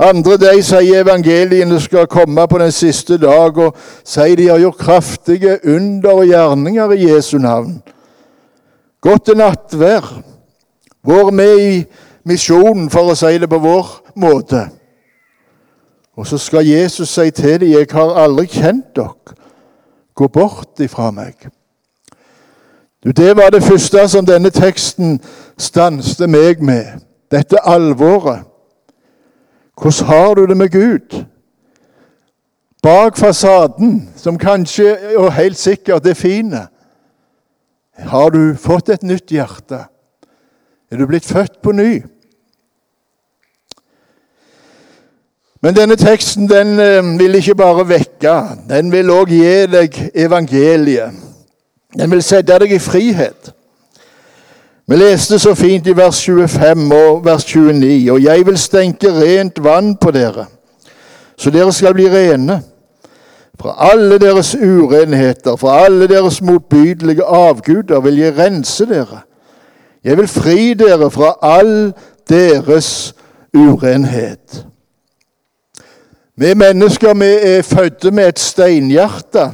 Andre 0.00 0.36
de 0.36 0.62
sier 0.64 1.02
evangeliene 1.02 1.80
skal 1.80 2.06
komme 2.08 2.46
på 2.48 2.58
den 2.58 2.72
siste 2.72 3.18
dag, 3.20 3.56
og 3.58 3.76
sier 4.04 4.36
de 4.36 4.48
har 4.48 4.60
gjort 4.60 4.80
kraftige 4.80 5.58
under 5.64 6.10
og 6.10 6.26
gjerninger 6.28 6.92
i 6.96 7.08
Jesu 7.10 7.38
navn. 7.38 7.82
Godt 9.00 9.24
til 9.24 9.36
nattvær. 9.40 10.08
Vært 11.04 11.34
med 11.34 11.60
i 11.60 11.84
misjonen, 12.24 12.90
for 12.92 13.12
å 13.12 13.16
si 13.16 13.38
det 13.40 13.48
på 13.48 13.60
vår 13.60 13.92
måte. 14.20 14.66
Og 16.16 16.26
så 16.26 16.38
skal 16.38 16.68
Jesus 16.68 17.08
si 17.08 17.30
til 17.30 17.60
dem, 17.60 17.68
'Jeg 17.68 17.86
har 17.90 18.24
aldri 18.24 18.46
kjent 18.46 18.96
dere. 18.96 19.36
Gå 20.14 20.28
bort 20.28 20.80
ifra 20.80 21.10
meg.' 21.10 21.59
Det 23.04 23.36
var 23.36 23.50
det 23.50 23.62
første 23.62 24.08
som 24.08 24.26
denne 24.26 24.50
teksten 24.50 25.20
stanste 25.58 26.26
meg 26.26 26.60
med. 26.62 27.00
Dette 27.32 27.56
alvoret. 27.64 28.44
Hvordan 29.80 30.06
har 30.06 30.34
du 30.34 30.46
det 30.46 30.56
med 30.56 30.68
Gud? 30.68 31.24
Bak 32.82 33.16
fasaden, 33.16 34.10
som 34.16 34.38
kanskje 34.38 35.16
og 35.16 35.32
helt 35.32 35.58
sikkert 35.58 36.06
er 36.06 36.14
fine, 36.14 36.66
har 37.98 38.30
du 38.30 38.54
fått 38.56 38.88
et 38.88 39.02
nytt 39.02 39.32
hjerte. 39.32 39.84
Er 40.90 40.96
du 40.96 41.06
blitt 41.06 41.24
født 41.24 41.60
på 41.62 41.72
ny? 41.72 42.02
Men 45.62 45.76
denne 45.76 45.96
teksten 45.96 46.48
den 46.48 46.80
eh, 46.80 47.18
vil 47.18 47.34
ikke 47.34 47.54
bare 47.54 47.88
vekke, 47.88 48.36
den 48.68 48.92
vil 48.92 49.12
òg 49.12 49.28
gi 49.28 49.66
deg 49.68 49.98
evangeliet. 50.14 51.29
Den 51.98 52.10
vil 52.10 52.22
sette 52.22 52.58
deg 52.58 52.72
i 52.72 52.78
frihet. 52.78 53.52
Vi 54.90 54.96
leste 54.96 55.38
så 55.38 55.54
fint 55.54 55.86
i 55.86 55.94
vers 55.96 56.18
25 56.24 56.92
og 56.94 57.24
vers 57.24 57.44
29.: 57.44 58.12
Og 58.12 58.22
jeg 58.22 58.46
vil 58.46 58.58
stenke 58.58 59.12
rent 59.14 59.62
vann 59.64 59.96
på 59.96 60.10
dere, 60.10 60.46
så 61.38 61.50
dere 61.50 61.72
skal 61.72 61.94
bli 61.94 62.08
rene. 62.10 62.62
Fra 63.60 63.74
alle 63.92 64.18
deres 64.18 64.54
urenheter, 64.54 65.56
fra 65.56 65.84
alle 65.84 66.08
deres 66.08 66.42
motbydelige 66.42 67.24
avguder 67.24 68.00
vil 68.00 68.18
jeg 68.18 68.38
rense 68.38 68.86
dere. 68.86 69.20
Jeg 70.04 70.16
vil 70.16 70.28
fri 70.28 70.74
dere 70.74 71.10
fra 71.10 71.34
all 71.42 71.92
deres 72.28 73.14
urenhet. 73.54 74.64
Vi 76.36 76.54
mennesker 76.54 77.14
vi 77.14 77.32
er 77.42 77.62
fødte 77.62 78.10
med 78.10 78.28
et 78.28 78.38
steinhjerte, 78.38 79.50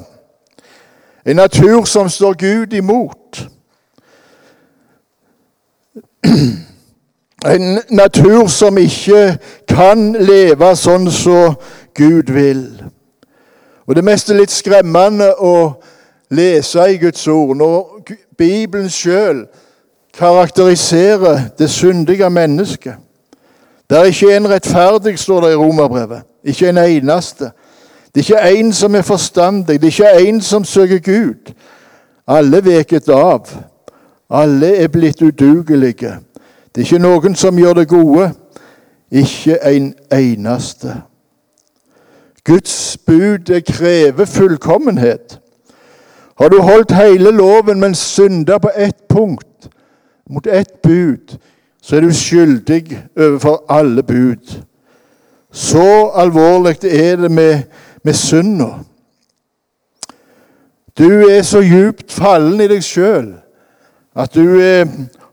en 1.26 1.36
natur 1.36 1.84
som 1.84 2.08
står 2.08 2.32
Gud 2.32 2.72
imot. 2.72 3.48
En 7.46 7.78
natur 7.90 8.46
som 8.46 8.78
ikke 8.78 9.38
kan 9.68 10.12
leve 10.12 10.70
sånn 10.76 11.10
som 11.12 11.54
Gud 11.94 12.32
vil. 12.32 12.64
Og 13.86 13.94
Det 13.94 14.04
mest 14.04 14.30
er 14.30 14.40
litt 14.40 14.50
skremmende 14.50 15.28
å 15.38 15.76
lese 16.30 16.88
i 16.90 16.98
Guds 16.98 17.28
ord 17.28 17.56
når 17.56 18.02
Bibelen 18.38 18.90
sjøl 18.90 19.44
karakteriserer 20.18 21.52
det 21.58 21.70
syndige 21.70 22.30
mennesket. 22.30 22.94
Det 23.90 23.98
er 23.98 24.10
ikke 24.10 24.36
en 24.36 24.48
rettferdig, 24.50 25.18
står 25.18 25.40
det 25.40 25.52
i 25.52 25.56
Romerbrevet. 25.60 26.22
Ikke 26.44 26.68
en 26.68 26.78
eneste. 26.78 27.50
Det 28.16 28.30
er 28.30 28.46
ikke 28.46 28.58
en 28.58 28.72
som 28.72 28.94
er 28.94 29.02
forstandig. 29.02 29.80
Det 29.80 29.82
er 29.82 30.08
ikke 30.16 30.28
en 30.28 30.40
som 30.40 30.64
søker 30.64 30.98
Gud. 30.98 31.52
Alle 32.26 32.64
veket 32.64 33.08
av. 33.08 33.50
Alle 34.30 34.76
er 34.76 34.88
blitt 34.88 35.22
udugelige. 35.22 36.16
Det 36.74 36.80
er 36.80 36.86
ikke 36.86 36.98
noen 36.98 37.34
som 37.36 37.58
gjør 37.58 37.72
det 37.72 37.88
gode. 37.88 38.30
Ikke 39.12 39.58
en 39.68 39.94
eneste. 40.12 40.94
Guds 42.44 42.96
bud 43.06 43.60
krever 43.68 44.24
fullkommenhet. 44.24 45.40
Har 46.40 46.48
du 46.48 46.62
holdt 46.62 46.92
hele 46.92 47.30
loven, 47.30 47.80
men 47.80 47.94
synda 47.94 48.58
på 48.58 48.70
ett 48.76 49.08
punkt, 49.08 49.68
mot 50.30 50.46
ett 50.46 50.82
bud, 50.82 51.36
så 51.82 51.96
er 51.96 52.00
du 52.00 52.12
skyldig 52.12 53.02
overfor 53.16 53.64
alle 53.68 54.02
bud. 54.02 54.62
Så 55.52 56.10
alvorlig 56.14 56.76
er 56.84 57.16
det 57.16 57.30
med, 57.30 57.60
med 58.06 58.14
synda. 58.14 58.70
Du 60.98 61.28
er 61.28 61.42
så 61.42 61.60
djupt 61.60 62.12
fallen 62.12 62.60
i 62.62 62.68
deg 62.70 62.84
sjøl 62.86 63.32
at 64.16 64.32
du 64.32 64.60
er, 64.62 64.86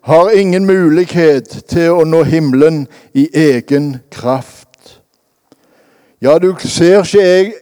har 0.04 0.34
ingen 0.36 0.66
mulighet 0.68 1.62
til 1.72 1.94
å 1.94 2.04
nå 2.04 2.24
himmelen 2.28 2.82
i 3.16 3.30
egen 3.32 3.94
kraft. 4.12 4.98
Ja, 6.20 6.36
du 6.40 6.52
ser 6.60 7.06
ikke 7.06 7.24
jeg 7.24 7.54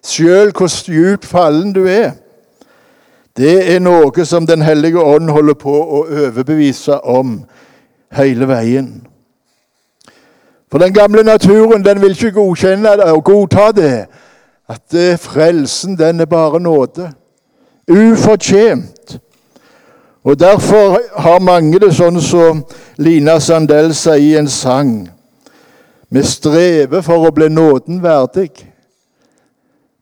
sjøl 0.00 0.54
hvor 0.56 0.72
djupt 0.88 1.28
fallen 1.28 1.74
du 1.76 1.84
er. 1.90 2.14
Det 3.36 3.74
er 3.74 3.82
noe 3.82 4.24
som 4.24 4.46
Den 4.46 4.62
hellige 4.62 5.02
ånd 5.02 5.30
holder 5.30 5.58
på 5.58 5.74
å 5.74 6.04
overbevise 6.06 7.02
om 7.04 7.40
hele 8.16 8.48
veien. 8.48 9.09
For 10.70 10.78
den 10.78 10.94
gamle 10.94 11.22
naturen 11.22 11.84
den 11.84 12.00
vil 12.00 12.10
ikke 12.10 12.32
godkjenne 12.32 12.88
det 12.88 13.12
og 13.12 13.24
godta 13.24 13.72
det. 13.76 14.06
At 14.68 14.80
det, 14.92 15.20
frelsen, 15.20 15.98
den 15.98 16.20
er 16.20 16.24
bare 16.24 16.60
nåde. 16.60 17.12
Ufortjent. 17.90 19.20
Og 20.24 20.40
Derfor 20.40 21.00
har 21.20 21.38
mange 21.38 21.78
det 21.80 21.94
sånn 21.96 22.20
som 22.22 22.62
Lina 22.96 23.38
Sandel 23.40 23.94
sier 23.94 24.20
i 24.20 24.36
en 24.38 24.48
sang. 24.48 25.08
Vi 26.10 26.22
strever 26.22 27.02
for 27.02 27.26
å 27.26 27.34
bli 27.34 27.48
nåden 27.48 28.02
verdig. 28.02 28.50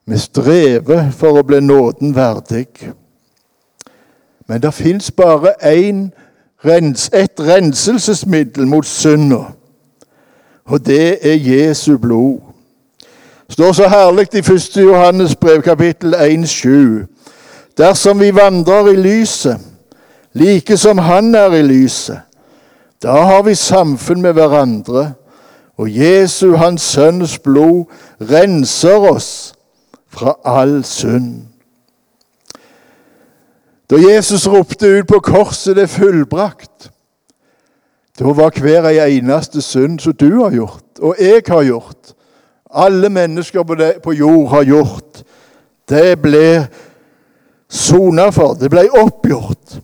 Vi 0.04 0.18
strever 0.18 1.10
for 1.16 1.38
å 1.38 1.46
bli 1.46 1.60
nåden 1.60 2.12
verdig. 2.16 2.90
Men 4.48 4.60
det 4.60 4.74
fins 4.74 5.10
bare 5.10 5.54
én 5.62 6.10
et 7.12 7.40
renselsesmiddel 7.40 8.66
mot 8.66 8.86
synda 8.86 9.57
og 10.68 10.86
det 10.86 11.18
er 11.22 11.34
Jesu 11.34 11.98
blod. 11.98 12.38
Det 13.46 13.52
står 13.52 13.72
så 13.72 13.88
herlig 13.88 14.26
i 14.34 14.38
1. 14.38 14.76
Johannes 14.76 15.36
brev, 15.36 15.62
kapittel 15.62 16.14
1,7. 16.14 17.06
Dersom 17.78 18.20
vi 18.20 18.34
vandrer 18.34 18.88
i 18.92 18.96
lyset, 18.96 19.60
like 20.32 20.76
som 20.76 20.98
Han 20.98 21.34
er 21.34 21.52
i 21.52 21.62
lyset, 21.62 22.20
da 23.02 23.08
har 23.08 23.42
vi 23.42 23.54
samfunn 23.54 24.22
med 24.22 24.32
hverandre, 24.32 25.12
og 25.78 25.96
Jesu, 25.96 26.56
Hans 26.56 26.82
Sønns 26.82 27.38
blod, 27.38 27.84
renser 28.20 28.98
oss 28.98 29.54
fra 30.08 30.34
all 30.44 30.84
synd. 30.84 31.42
Da 33.90 33.96
Jesus 33.96 34.48
ropte 34.48 34.98
ut 34.98 35.06
på 35.06 35.20
korset 35.20 35.76
'det 35.76 35.82
er 35.82 35.86
fullbrakt', 35.86 36.90
da 38.18 38.32
var 38.34 38.50
hver 38.60 38.88
ei 38.90 39.18
eneste 39.18 39.62
synd 39.62 40.00
som 40.02 40.12
du 40.12 40.42
har 40.42 40.50
gjort, 40.50 40.98
og 41.00 41.14
jeg 41.20 41.42
har 41.48 41.62
gjort, 41.64 42.14
alle 42.70 43.08
mennesker 43.08 43.62
på, 43.62 43.74
det, 43.74 43.92
på 44.02 44.12
jord 44.12 44.48
har 44.48 44.64
gjort, 44.64 45.22
det 45.88 46.18
ble 46.20 46.66
sona 47.68 48.30
for. 48.30 48.54
Det 48.54 48.70
ble 48.70 48.88
oppgjort. 48.92 49.78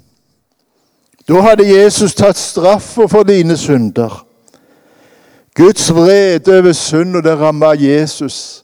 Da 1.28 1.40
hadde 1.40 1.68
Jesus 1.68 2.14
tatt 2.14 2.36
straffa 2.36 3.06
for 3.08 3.24
dine 3.24 3.56
synder. 3.56 4.26
Guds 5.54 5.86
vrede 5.94 6.58
over 6.58 6.72
synd, 6.72 7.16
og 7.16 7.24
det 7.24 7.38
ramma 7.40 7.72
Jesus 7.78 8.62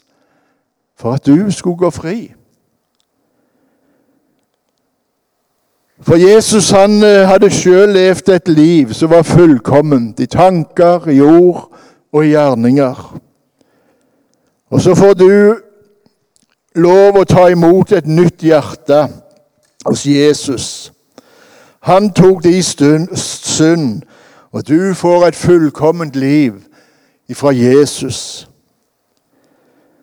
for 0.98 1.12
at 1.12 1.26
du 1.26 1.50
skulle 1.50 1.76
gå 1.76 1.90
fri. 1.90 2.34
For 6.02 6.16
Jesus 6.16 6.70
han 6.70 7.02
eh, 7.04 7.28
hadde 7.28 7.50
sjøl 7.52 7.92
levd 7.92 8.28
et 8.32 8.48
liv 8.48 8.92
som 8.96 9.10
var 9.10 9.22
fullkomment 9.22 10.20
i 10.20 10.26
tanker, 10.26 11.08
i 11.08 11.20
ord 11.20 11.66
og 12.12 12.24
i 12.24 12.32
gjerninger. 12.32 13.02
Og 14.70 14.80
så 14.80 14.94
får 14.94 15.14
du 15.14 15.56
lov 16.80 17.18
å 17.20 17.26
ta 17.28 17.48
imot 17.50 17.92
et 17.92 18.06
nytt 18.06 18.40
hjerte 18.46 19.02
hos 19.84 20.06
Jesus. 20.06 20.92
Han 21.84 22.10
tok 22.12 22.44
de 22.44 22.62
synd 22.62 24.02
Og 24.52 24.66
du 24.66 24.94
får 24.94 25.26
et 25.26 25.36
fullkomment 25.36 26.16
liv 26.16 26.52
ifra 27.28 27.52
Jesus. 27.54 28.48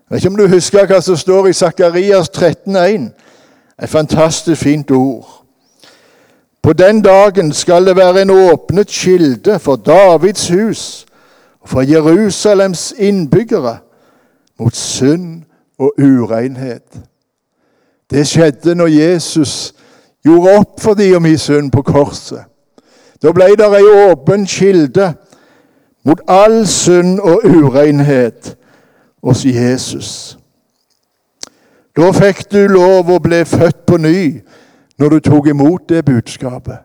Jeg 0.09 0.15
vet 0.15 0.21
ikke 0.21 0.29
om 0.29 0.37
du 0.37 0.47
husker 0.47 0.87
hva 0.87 1.01
som 1.03 1.17
står 1.19 1.49
i 1.49 1.53
Sakarias 1.53 2.29
13,1. 2.29 3.09
Et 3.83 3.89
fantastisk 3.89 4.61
fint 4.61 4.91
ord. 4.91 5.46
På 6.67 6.73
den 6.73 7.01
dagen 7.01 7.53
skal 7.53 7.85
det 7.85 7.95
være 7.95 8.21
en 8.21 8.29
åpnet 8.29 8.87
kilde 8.87 9.59
for 9.59 9.75
Davids 9.75 10.47
hus 10.47 11.05
og 11.61 11.69
for 11.69 11.81
Jerusalems 11.81 12.93
innbyggere 12.97 13.77
mot 14.59 14.75
synd 14.75 15.43
og 15.79 15.93
urenhet. 15.97 16.99
Det 18.11 18.27
skjedde 18.27 18.75
når 18.75 18.87
Jesus 18.87 19.73
gjorde 20.25 20.57
opp 20.57 20.81
for 20.81 20.93
de 20.93 21.15
og 21.15 21.21
mi 21.21 21.37
synd 21.37 21.71
på 21.71 21.81
korset. 21.81 22.43
Da 23.23 23.31
ble 23.31 23.47
det 23.55 23.71
ei 23.79 23.87
åpen 24.11 24.43
kilde 24.45 25.13
mot 26.03 26.19
all 26.27 26.65
synd 26.67 27.19
og 27.19 27.47
urenhet 27.47 28.57
hos 29.23 29.45
Jesus. 29.45 30.37
Da 31.95 32.11
fikk 32.11 32.49
du 32.51 32.65
lov 32.67 33.07
å 33.07 33.23
bli 33.23 33.45
født 33.45 33.85
på 33.87 34.03
ny 34.03 34.41
når 34.97 35.09
du 35.09 35.19
tok 35.19 35.47
imot 35.47 35.89
det 35.89 36.05
budskapet. 36.05 36.77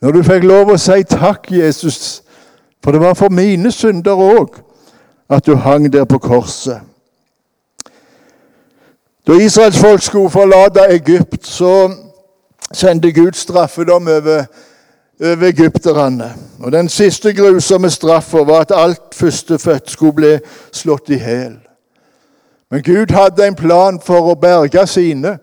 Når 0.00 0.12
du 0.12 0.22
fikk 0.22 0.44
lov 0.44 0.74
å 0.74 0.78
si 0.78 1.02
takk, 1.08 1.50
Jesus, 1.50 2.22
for 2.84 2.92
det 2.92 3.00
var 3.00 3.14
for 3.16 3.32
mine 3.32 3.72
synder 3.72 4.20
òg 4.20 4.60
at 5.30 5.46
du 5.46 5.54
hang 5.56 5.88
der 5.92 6.04
på 6.04 6.18
korset. 6.18 6.80
Da 9.26 9.32
Israels 9.40 9.78
folk 9.80 10.02
skulle 10.02 10.30
forlate 10.30 10.84
Egypt, 10.92 11.46
så 11.46 11.90
sendte 12.72 13.12
Gud 13.12 13.32
straffedom 13.32 14.08
over, 14.08 14.44
over 15.20 15.46
egypterne. 15.46 16.32
Og 16.60 16.72
Den 16.72 16.88
siste 16.88 17.32
grusomme 17.32 17.90
straffa 17.90 18.44
var 18.44 18.60
at 18.60 18.72
alt 18.74 19.14
førstefødt 19.14 19.90
skulle 19.90 20.12
bli 20.12 20.38
slått 20.72 21.08
i 21.08 21.18
hjel. 21.18 21.56
Men 22.70 22.82
Gud 22.82 23.14
hadde 23.14 23.46
en 23.46 23.54
plan 23.54 24.00
for 24.00 24.32
å 24.32 24.34
berge 24.34 24.86
sine. 24.86 25.38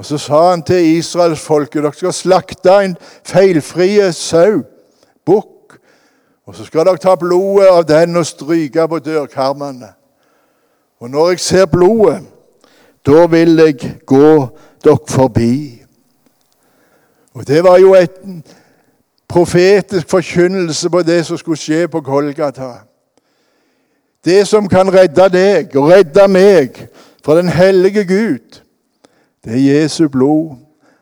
Og 0.00 0.06
Så 0.06 0.18
sa 0.18 0.50
han 0.50 0.62
til 0.62 0.96
Israels 0.96 1.40
folk 1.40 1.74
dere 1.74 1.92
skal 1.92 2.12
slakte 2.16 2.72
en 2.72 2.94
feilfrie 3.20 4.06
sau, 4.16 4.62
bukk. 5.28 5.76
Og 6.48 6.54
så 6.56 6.64
skal 6.64 6.86
dere 6.88 6.96
ta 6.96 7.12
blodet 7.20 7.66
av 7.68 7.84
den 7.84 8.16
og 8.16 8.24
stryke 8.26 8.86
på 8.88 8.98
dørkarmene. 8.98 9.90
Og 11.00 11.10
når 11.10 11.28
jeg 11.28 11.40
ser 11.40 11.66
blodet 11.66 12.22
da 13.06 13.26
vil 13.26 13.60
jeg 13.60 13.76
gå 14.06 14.48
dere 14.84 14.96
forbi. 15.08 15.82
Og 17.34 17.46
Det 17.46 17.64
var 17.64 17.78
jo 17.78 17.92
et 17.94 18.16
profetisk 19.28 20.08
forkynnelse 20.08 20.90
på 20.90 21.02
det 21.02 21.26
som 21.26 21.38
skulle 21.38 21.60
skje 21.60 21.88
på 21.88 22.00
Golgata. 22.00 22.72
Det 24.24 24.48
som 24.48 24.68
kan 24.68 24.94
redde 24.94 25.28
deg 25.28 25.76
og 25.76 25.92
redde 25.92 26.28
meg 26.28 26.88
fra 27.24 27.36
den 27.36 27.48
hellige 27.48 28.04
Gud, 28.04 28.60
det 29.44 29.52
er 29.52 29.80
Jesu 29.80 30.08
blod. 30.08 30.56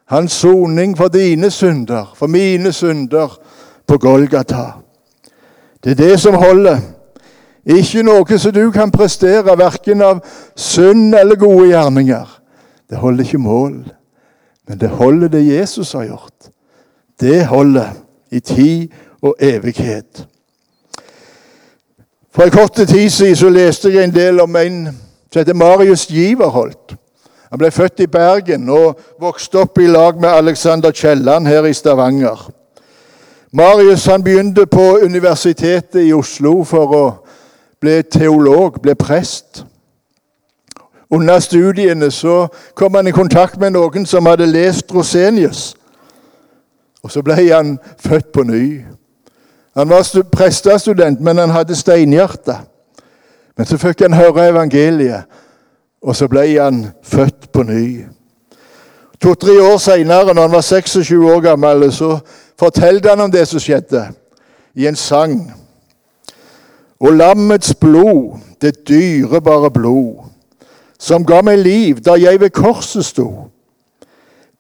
Hans 0.09 0.33
soning 0.33 0.97
for 0.97 1.09
dine 1.09 1.51
synder, 1.51 2.13
for 2.17 2.27
mine 2.27 2.73
synder 2.73 3.39
på 3.87 3.99
Golgata. 3.99 4.65
Det 5.85 5.91
er 5.91 5.95
det 5.95 6.21
som 6.21 6.35
holder. 6.35 6.79
Ikke 7.67 8.03
noe 8.03 8.39
som 8.39 8.53
du 8.53 8.71
kan 8.71 8.91
prestere, 8.91 9.59
verken 9.59 10.03
av 10.03 10.23
synd 10.57 11.15
eller 11.15 11.37
gode 11.37 11.69
gjerninger. 11.69 12.41
Det 12.91 12.99
holder 12.99 13.25
ikke 13.25 13.39
mål, 13.39 13.75
men 14.69 14.81
det 14.81 14.89
holder 14.89 15.29
det 15.29 15.45
Jesus 15.47 15.93
har 15.93 16.07
gjort. 16.09 16.49
Det 17.21 17.47
holder 17.47 17.91
i 18.31 18.41
tid 18.41 18.89
og 19.23 19.37
evighet. 19.41 20.27
For 22.33 22.43
en 22.43 22.51
kort 22.51 22.73
tid 22.73 23.11
siden 23.11 23.37
så 23.37 23.49
leste 23.51 23.93
jeg 23.93 24.05
en 24.05 24.15
del 24.15 24.41
om 24.41 24.57
en 24.57 24.89
som 25.33 25.41
heter 25.41 25.55
Marius 25.55 26.07
Giverholt. 26.07 26.97
Han 27.51 27.59
ble 27.59 27.71
født 27.71 28.01
i 28.01 28.07
Bergen 28.07 28.69
og 28.69 28.99
vokste 29.21 29.63
opp 29.63 29.79
i 29.81 29.87
lag 29.87 30.21
med 30.21 30.29
Alexander 30.29 30.93
Kielland 30.93 31.47
her 31.49 31.65
i 31.65 31.73
Stavanger. 31.73 32.51
Marius 33.53 34.07
han 34.07 34.25
begynte 34.25 34.67
på 34.67 34.99
Universitetet 35.05 36.03
i 36.05 36.13
Oslo 36.13 36.65
for 36.65 36.95
å 36.95 37.05
bli 37.81 38.03
teolog, 38.03 38.77
ble 38.83 38.95
prest. 38.95 39.65
Under 41.11 41.41
studiene 41.41 42.11
så 42.11 42.47
kom 42.77 42.95
han 42.95 43.09
i 43.09 43.17
kontakt 43.17 43.57
med 43.57 43.73
noen 43.73 44.05
som 44.07 44.27
hadde 44.29 44.47
lest 44.47 44.93
Rosenius. 44.93 45.73
Og 47.03 47.13
så 47.13 47.23
ble 47.25 47.39
han 47.49 47.79
født 48.05 48.33
på 48.35 48.45
ny. 48.45 48.85
Han 49.79 49.89
var 49.89 50.05
prestestudent, 50.33 51.21
men 51.21 51.39
han 51.39 51.55
hadde 51.55 51.77
steinhjerte. 51.79 52.59
Men 53.57 53.67
så 53.67 53.79
fikk 53.79 54.03
han 54.05 54.17
høre 54.19 54.49
evangeliet, 54.51 55.25
og 56.03 56.17
så 56.17 56.29
ble 56.29 56.47
han 56.61 56.87
født 57.03 57.53
på 57.53 57.63
ny. 57.63 58.05
To-tre 59.21 59.57
år 59.73 59.79
seinere, 59.83 60.35
når 60.35 60.43
han 60.43 60.53
var 60.53 60.61
26 60.61 61.33
år 61.35 61.41
gammel, 61.41 61.93
så 61.93 62.19
fortalte 62.59 63.09
han 63.09 63.21
om 63.21 63.31
det 63.31 63.49
som 63.49 63.61
skjedde, 63.61 64.05
i 64.75 64.87
en 64.87 64.97
sang. 64.97 65.53
Og 67.01 67.13
lammets 67.13 67.75
blod, 67.75 68.39
det 68.63 68.89
dyrebare 68.89 69.71
blod, 69.71 70.29
som 70.99 71.27
ga 71.27 71.43
meg 71.43 71.59
liv 71.59 72.01
da 72.03 72.17
jeg 72.19 72.41
ved 72.41 72.51
korset 72.51 73.07
sto. 73.07 73.29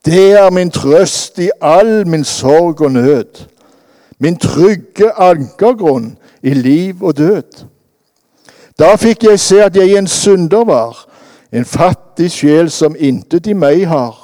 Det 0.07 0.33
er 0.39 0.51
min 0.55 0.71
trøst 0.71 1.39
i 1.43 1.51
all 1.61 2.07
min 2.07 2.25
sorg 2.25 2.81
og 2.83 2.93
nød, 2.93 3.47
min 4.19 4.39
trygge 4.39 5.11
ankergrunn 5.13 6.17
i 6.43 6.55
liv 6.55 7.03
og 7.03 7.17
død. 7.19 7.65
Da 8.79 8.95
fikk 8.97 9.25
jeg 9.27 9.41
se 9.41 9.63
at 9.63 9.77
jeg 9.77 9.99
en 9.99 10.07
synder 10.07 10.65
var, 10.65 11.08
en 11.53 11.65
fattig 11.65 12.31
sjel 12.33 12.71
som 12.71 12.97
intet 12.99 13.47
i 13.47 13.57
meg 13.57 13.87
har. 13.89 14.17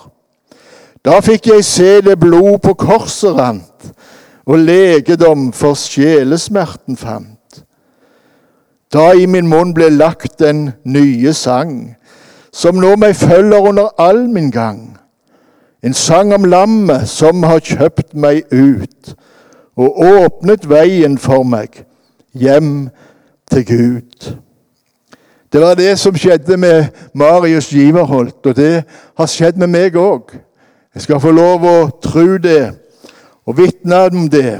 Da 1.04 1.20
fikk 1.24 1.50
jeg 1.52 1.64
se 1.64 2.00
det 2.04 2.18
blod 2.20 2.60
på 2.64 2.74
korset 2.80 3.36
rant, 3.36 3.92
og 4.44 4.60
legedom 4.60 5.50
for 5.56 5.76
sjelesmerten 5.78 6.96
fant. 7.00 7.64
Da 8.92 9.10
i 9.16 9.26
min 9.26 9.48
munn 9.48 9.72
ble 9.74 9.88
lagt 9.90 10.38
den 10.40 10.70
nye 10.84 11.32
sang, 11.34 11.94
som 12.52 12.78
nå 12.78 12.94
meg 13.00 13.16
følger 13.18 13.70
under 13.70 13.90
all 13.98 14.28
min 14.30 14.50
gang. 14.54 14.94
En 15.84 15.94
sang 15.94 16.32
om 16.32 16.44
lammet 16.48 17.08
som 17.10 17.42
har 17.44 17.60
kjøpt 17.60 18.14
meg 18.14 18.46
ut 18.52 19.16
og 19.76 19.98
åpnet 19.98 20.68
veien 20.70 21.18
for 21.18 21.44
meg 21.44 21.82
hjem 22.32 22.88
til 23.50 23.66
Gud. 23.68 24.30
Det 25.54 25.62
var 25.62 25.74
det 25.74 25.98
som 25.98 26.16
skjedde 26.16 26.56
med 26.56 26.84
Marius 27.14 27.72
Giverholt, 27.72 28.46
og 28.46 28.56
det 28.56 28.84
har 29.18 29.26
skjedd 29.26 29.54
med 29.54 29.70
meg 29.70 29.94
òg. 29.94 30.32
Jeg 30.94 31.02
skal 31.02 31.20
få 31.22 31.30
lov 31.30 31.62
å 31.62 31.74
tro 32.02 32.40
det 32.42 32.72
og 33.46 33.60
vitne 33.60 34.00
om 34.10 34.24
det, 34.26 34.56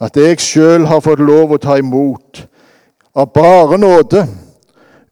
at 0.00 0.20
jeg 0.20 0.44
sjøl 0.44 0.84
har 0.92 1.00
fått 1.00 1.24
lov 1.24 1.56
å 1.56 1.60
ta 1.62 1.78
imot 1.80 2.42
av 3.16 3.32
bare 3.32 3.80
nåde. 3.80 4.26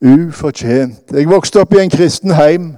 Ufortjent. 0.05 1.09
Jeg 1.09 1.31
vokste 1.31 1.65
opp 1.65 1.73
i 1.73 1.81
en 1.81 1.97
kristen 1.97 2.37
heim. 2.37 2.75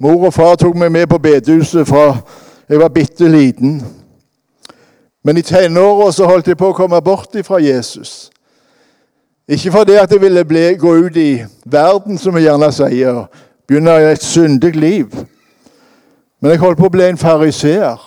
Mor 0.00 0.30
og 0.30 0.34
far 0.34 0.56
tok 0.56 0.80
meg 0.80 0.96
med 0.96 1.12
på 1.12 1.20
bedehuset 1.20 1.84
fra 1.84 2.22
jeg 2.70 2.80
var 2.80 2.88
bitte 2.88 3.28
liten. 3.28 3.82
Men 5.24 5.36
i 5.36 5.44
tenåra 5.44 6.08
holdt 6.24 6.48
jeg 6.48 6.56
på 6.56 6.72
å 6.72 6.80
komme 6.80 7.04
bort 7.04 7.36
fra 7.44 7.60
Jesus. 7.60 8.30
Ikke 9.50 9.72
fordi 9.72 9.92
at 9.98 10.12
jeg 10.12 10.20
ville 10.20 10.44
bli, 10.44 10.74
gå 10.78 10.92
ut 10.94 11.16
i 11.16 11.44
verden, 11.64 12.18
som 12.18 12.34
vi 12.34 12.44
gjerne 12.44 12.68
sier, 12.72 13.24
begynne 13.66 13.96
et 14.12 14.22
syndig 14.22 14.76
liv. 14.76 15.10
Men 16.40 16.52
jeg 16.52 16.60
holdt 16.62 16.78
på 16.78 16.86
å 16.86 16.92
bli 16.94 17.08
en 17.08 17.18
fariseer. 17.18 17.98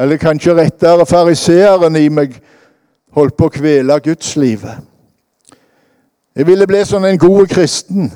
Eller 0.00 0.16
kanskje 0.16 0.54
rettere, 0.56 1.04
fariseeren 1.06 1.96
i 1.96 2.06
meg 2.08 2.38
holdt 3.12 3.36
på 3.36 3.50
å 3.50 3.52
kvele 3.52 3.98
gudslivet. 4.00 4.80
Jeg 6.36 6.48
ville 6.48 6.66
bli 6.66 6.80
sånn 6.88 7.04
en 7.04 7.20
god 7.20 7.44
kristen, 7.50 8.08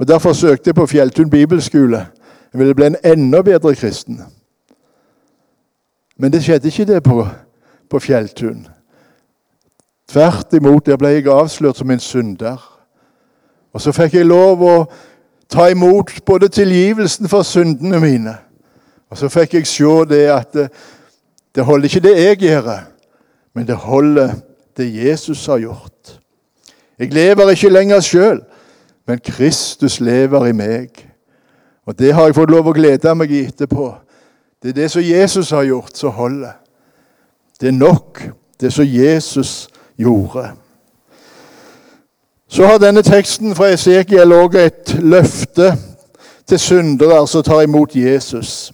og 0.00 0.08
derfor 0.08 0.34
søkte 0.34 0.72
jeg 0.72 0.78
på 0.80 0.88
Fjelltun 0.90 1.30
bibelskole. 1.30 2.02
Jeg 2.50 2.64
ville 2.64 2.74
bli 2.74 2.90
en 2.90 2.98
enda 3.04 3.44
bedre 3.46 3.76
kristen. 3.78 4.18
Men 6.18 6.34
det 6.34 6.42
skjedde 6.42 6.68
ikke 6.68 6.88
det 6.88 7.02
på, 7.06 7.22
på 7.90 8.02
Fjelltun. 8.02 8.64
Tvert 10.10 10.52
imot, 10.58 10.86
der 10.86 10.98
ble 10.98 11.12
jeg 11.14 11.28
avslørt 11.30 11.78
som 11.78 11.90
en 11.90 12.02
synder. 12.02 12.58
Og 13.70 13.80
så 13.80 13.92
fikk 13.94 14.16
jeg 14.18 14.26
lov 14.26 14.62
å 14.66 14.76
ta 15.50 15.68
imot 15.70 16.10
både 16.26 16.48
tilgivelsen 16.50 17.28
for 17.30 17.46
syndene 17.46 18.00
mine. 18.02 18.34
Og 19.10 19.18
så 19.18 19.30
fikk 19.30 19.54
jeg 19.54 19.68
se 19.70 19.92
det 20.10 20.24
at 20.34 20.50
det, 20.54 20.68
det 21.54 21.66
holder 21.66 21.90
ikke 21.90 22.02
det 22.08 22.16
jeg 22.18 22.40
gjør, 22.42 22.72
men 23.54 23.66
det 23.66 23.76
holder 23.76 24.34
det 24.78 24.90
Jesus 24.94 25.46
har 25.46 25.62
gjort. 25.62 26.18
Jeg 26.98 27.14
lever 27.14 27.54
ikke 27.54 27.70
lenger 27.70 28.02
sjøl, 28.04 28.42
men 29.06 29.22
Kristus 29.24 30.00
lever 30.00 30.46
i 30.46 30.52
meg. 30.52 31.06
Og 31.86 31.98
Det 31.98 32.14
har 32.14 32.26
jeg 32.26 32.34
fått 32.34 32.50
lov 32.50 32.68
å 32.70 32.74
glede 32.74 33.14
meg 33.14 33.30
i 33.30 33.46
etterpå. 33.46 33.92
Det 34.62 34.70
er 34.70 34.82
det 34.82 34.90
som 34.90 35.02
Jesus 35.02 35.50
har 35.50 35.64
gjort, 35.64 35.96
som 35.96 36.12
holder. 36.12 36.58
Det 37.60 37.68
er 37.68 37.78
nok. 37.78 38.22
Det 38.60 38.72
som 38.72 38.84
Jesus 38.84 39.68
gjorde. 40.00 40.50
Så 42.50 42.66
har 42.66 42.80
denne 42.82 43.02
teksten 43.06 43.54
fra 43.54 43.70
Esekiel 43.70 44.32
òg 44.34 44.56
et 44.58 44.96
løfte 44.98 45.74
til 46.48 46.58
syndere 46.58 47.22
som 47.30 47.44
tar 47.46 47.62
imot 47.62 47.94
Jesus. 47.94 48.72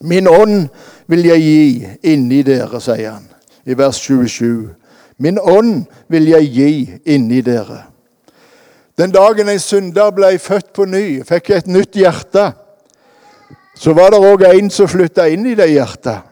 Min 0.00 0.28
ånd 0.28 0.68
vil 1.06 1.26
jeg 1.26 1.42
gi 1.42 1.88
inni 2.12 2.42
dere, 2.46 2.80
sier 2.80 3.18
han 3.18 3.26
i 3.68 3.76
vers 3.76 3.98
27. 4.00 4.70
Min 5.18 5.38
ånd 5.38 5.84
vil 6.08 6.30
jeg 6.30 6.50
gi 6.54 6.70
inni 7.12 7.42
dere. 7.44 7.82
Den 8.98 9.12
dagen 9.14 9.48
en 9.48 9.60
synder 9.60 10.10
ble 10.14 10.32
født 10.42 10.72
på 10.74 10.86
ny, 10.88 11.20
fikk 11.26 11.50
et 11.54 11.68
nytt 11.70 11.98
hjerte, 11.98 12.48
så 13.78 13.92
var 13.94 14.10
det 14.10 14.22
òg 14.24 14.42
en 14.48 14.70
som 14.74 14.88
flytta 14.90 15.28
inn 15.30 15.46
i 15.46 15.54
det 15.58 15.68
hjertet. 15.70 16.24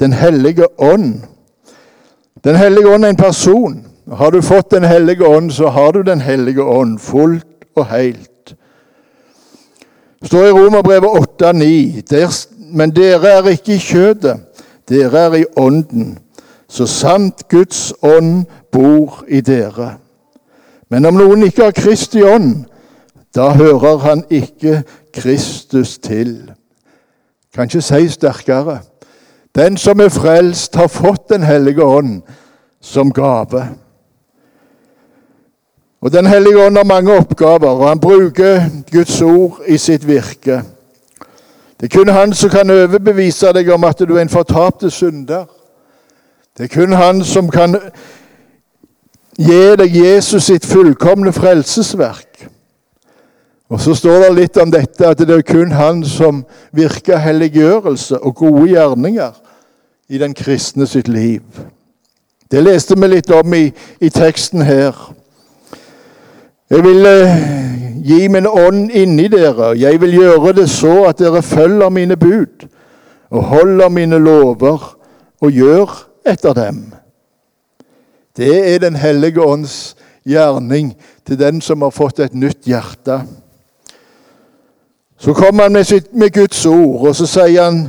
Den 0.00 0.16
hellige 0.16 0.66
ånd. 0.82 1.20
Den 2.44 2.56
hellige 2.56 2.88
ånd 2.88 3.04
er 3.04 3.08
en 3.08 3.16
person. 3.16 3.86
Har 4.12 4.30
du 4.30 4.42
fått 4.42 4.70
Den 4.70 4.84
hellige 4.84 5.26
ånd, 5.26 5.50
så 5.50 5.68
har 5.68 5.92
du 5.92 6.02
Den 6.02 6.20
hellige 6.20 6.62
ånd 6.62 6.98
fullt 6.98 7.46
og 7.76 7.86
helt. 7.86 8.56
Det 10.20 10.28
står 10.28 10.46
i 10.46 10.52
Romerbrevet 10.52 11.42
8,9.: 11.42 12.48
Men 12.72 12.90
dere 12.90 13.28
er 13.28 13.48
ikke 13.48 13.74
i 13.74 13.78
kjødet, 13.78 14.40
dere 14.88 15.18
er 15.18 15.34
i 15.34 15.44
ånden, 15.56 16.18
så 16.68 16.86
sant 16.86 17.48
Guds 17.48 17.92
ånd 18.02 18.44
bor 18.72 19.24
i 19.28 19.40
dere. 19.40 19.94
Men 20.90 21.06
om 21.06 21.14
noen 21.14 21.42
ikke 21.42 21.64
har 21.64 21.70
Kristi 21.70 22.22
ånd, 22.22 22.64
da 23.34 23.50
hører 23.50 23.96
han 23.98 24.24
ikke 24.30 24.82
Kristus 25.14 25.98
til. 25.98 26.50
Kan 27.54 27.64
ikke 27.64 27.82
si 27.82 28.08
sterkere. 28.08 28.80
Den 29.54 29.76
som 29.76 30.00
er 30.00 30.08
frelst, 30.08 30.76
har 30.76 30.86
fått 30.86 31.28
Den 31.28 31.42
hellige 31.42 31.84
ånd 31.84 32.22
som 32.80 33.12
gave. 33.12 33.68
Og 36.00 36.12
Den 36.12 36.26
hellige 36.26 36.66
ånd 36.66 36.76
har 36.76 36.84
mange 36.84 37.12
oppgaver, 37.12 37.68
og 37.68 37.88
han 37.88 38.00
bruker 38.00 38.60
Guds 38.92 39.22
ord 39.22 39.60
i 39.66 39.76
sitt 39.76 40.06
virke. 40.06 40.62
Det 41.80 41.92
er 41.92 41.98
kun 41.98 42.08
han 42.08 42.32
som 42.34 42.50
kan 42.50 42.70
overbevise 42.70 43.52
deg 43.52 43.68
om 43.72 43.84
at 43.84 43.98
du 43.98 44.16
er 44.16 44.22
en 44.22 44.28
fortapt 44.28 44.92
synder. 44.92 45.44
Det 46.58 46.64
er 46.64 46.74
kun 46.74 46.92
han 46.92 47.24
som 47.24 47.50
kan 47.50 47.76
gi 49.38 49.76
deg 49.76 49.96
Jesus 49.96 50.44
sitt 50.44 50.66
fullkomne 50.66 51.32
frelsesverk. 51.32 52.48
Og 53.70 53.80
Så 53.80 53.94
står 53.94 54.24
det 54.24 54.30
litt 54.34 54.56
om 54.58 54.70
dette 54.70 55.06
at 55.06 55.18
det 55.22 55.30
er 55.30 55.46
kun 55.46 55.72
han 55.72 56.02
som 56.04 56.42
virker 56.74 57.22
helliggjørelse 57.22 58.18
og 58.18 58.34
gode 58.42 58.66
gjerninger 58.72 59.36
i 60.10 60.18
den 60.18 60.34
kristne 60.34 60.86
sitt 60.90 61.08
liv. 61.08 61.42
Det 62.50 62.64
leste 62.64 62.98
vi 62.98 63.06
litt 63.06 63.30
om 63.30 63.54
i, 63.54 63.68
i 64.00 64.10
teksten 64.10 64.64
her. 64.66 64.96
Jeg 66.70 66.82
vil 66.82 67.06
eh, 67.06 67.36
gi 68.02 68.26
min 68.28 68.46
ånd 68.46 68.90
inni 68.90 69.28
dere. 69.30 69.76
Jeg 69.78 70.00
vil 70.02 70.16
gjøre 70.18 70.52
det 70.58 70.66
så 70.70 71.04
at 71.06 71.22
dere 71.22 71.42
følger 71.42 71.94
mine 71.94 72.16
bud 72.18 72.66
og 73.30 73.44
holder 73.52 73.88
mine 73.88 74.18
lover 74.18 74.96
og 75.40 75.50
gjør 75.54 75.94
etter 76.26 76.58
dem. 76.58 76.88
Det 78.36 78.74
er 78.74 78.78
Den 78.78 78.96
hellige 78.96 79.42
ånds 79.42 79.96
gjerning 80.26 80.96
til 81.26 81.38
den 81.38 81.60
som 81.60 81.82
har 81.82 81.94
fått 81.94 82.18
et 82.18 82.34
nytt 82.34 82.66
hjerte. 82.66 83.20
Så 85.20 85.34
kommer 85.34 85.62
han 85.62 85.72
med, 85.72 85.84
sitt, 85.84 86.14
med 86.14 86.32
Guds 86.32 86.66
ord, 86.66 87.08
og 87.08 87.16
så 87.16 87.26
sier 87.28 87.66
han 87.66 87.80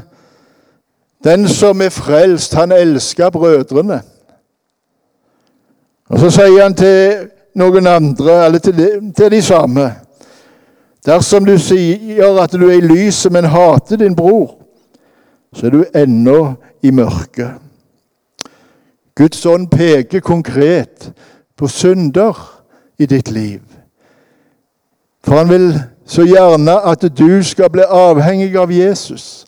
den 1.23 1.47
som 1.47 1.81
er 1.81 1.93
frelst, 1.93 2.53
han 2.57 2.73
elsker 2.75 3.29
brødrene. 3.31 4.01
Og 6.11 6.19
så 6.19 6.31
sier 6.35 6.63
han 6.63 6.75
til 6.75 7.29
noen 7.55 7.87
andre, 7.87 8.35
eller 8.45 8.59
til 8.59 8.75
de, 8.77 8.89
til 9.17 9.31
de 9.31 9.41
samme 9.41 9.91
Dersom 11.05 11.47
du 11.47 11.55
sier 11.57 12.37
at 12.43 12.51
du 12.53 12.67
er 12.67 12.75
i 12.77 12.85
lyset, 12.85 13.31
men 13.33 13.47
hater 13.49 13.97
din 13.97 14.13
bror, 14.15 14.51
så 15.53 15.65
er 15.65 15.71
du 15.73 15.79
ennå 15.97 16.53
i 16.85 16.91
mørket. 16.93 17.55
Guds 19.17 19.45
ånd 19.45 19.65
peker 19.71 20.21
konkret 20.21 21.09
på 21.57 21.67
synder 21.67 22.37
i 23.01 23.07
ditt 23.09 23.31
liv. 23.33 23.63
For 25.25 25.41
han 25.41 25.49
vil 25.49 25.73
så 26.05 26.25
gjerne 26.25 26.79
at 26.81 27.05
du 27.17 27.43
skal 27.43 27.69
bli 27.69 27.83
avhengig 27.87 28.55
av 28.57 28.71
Jesus. 28.71 29.45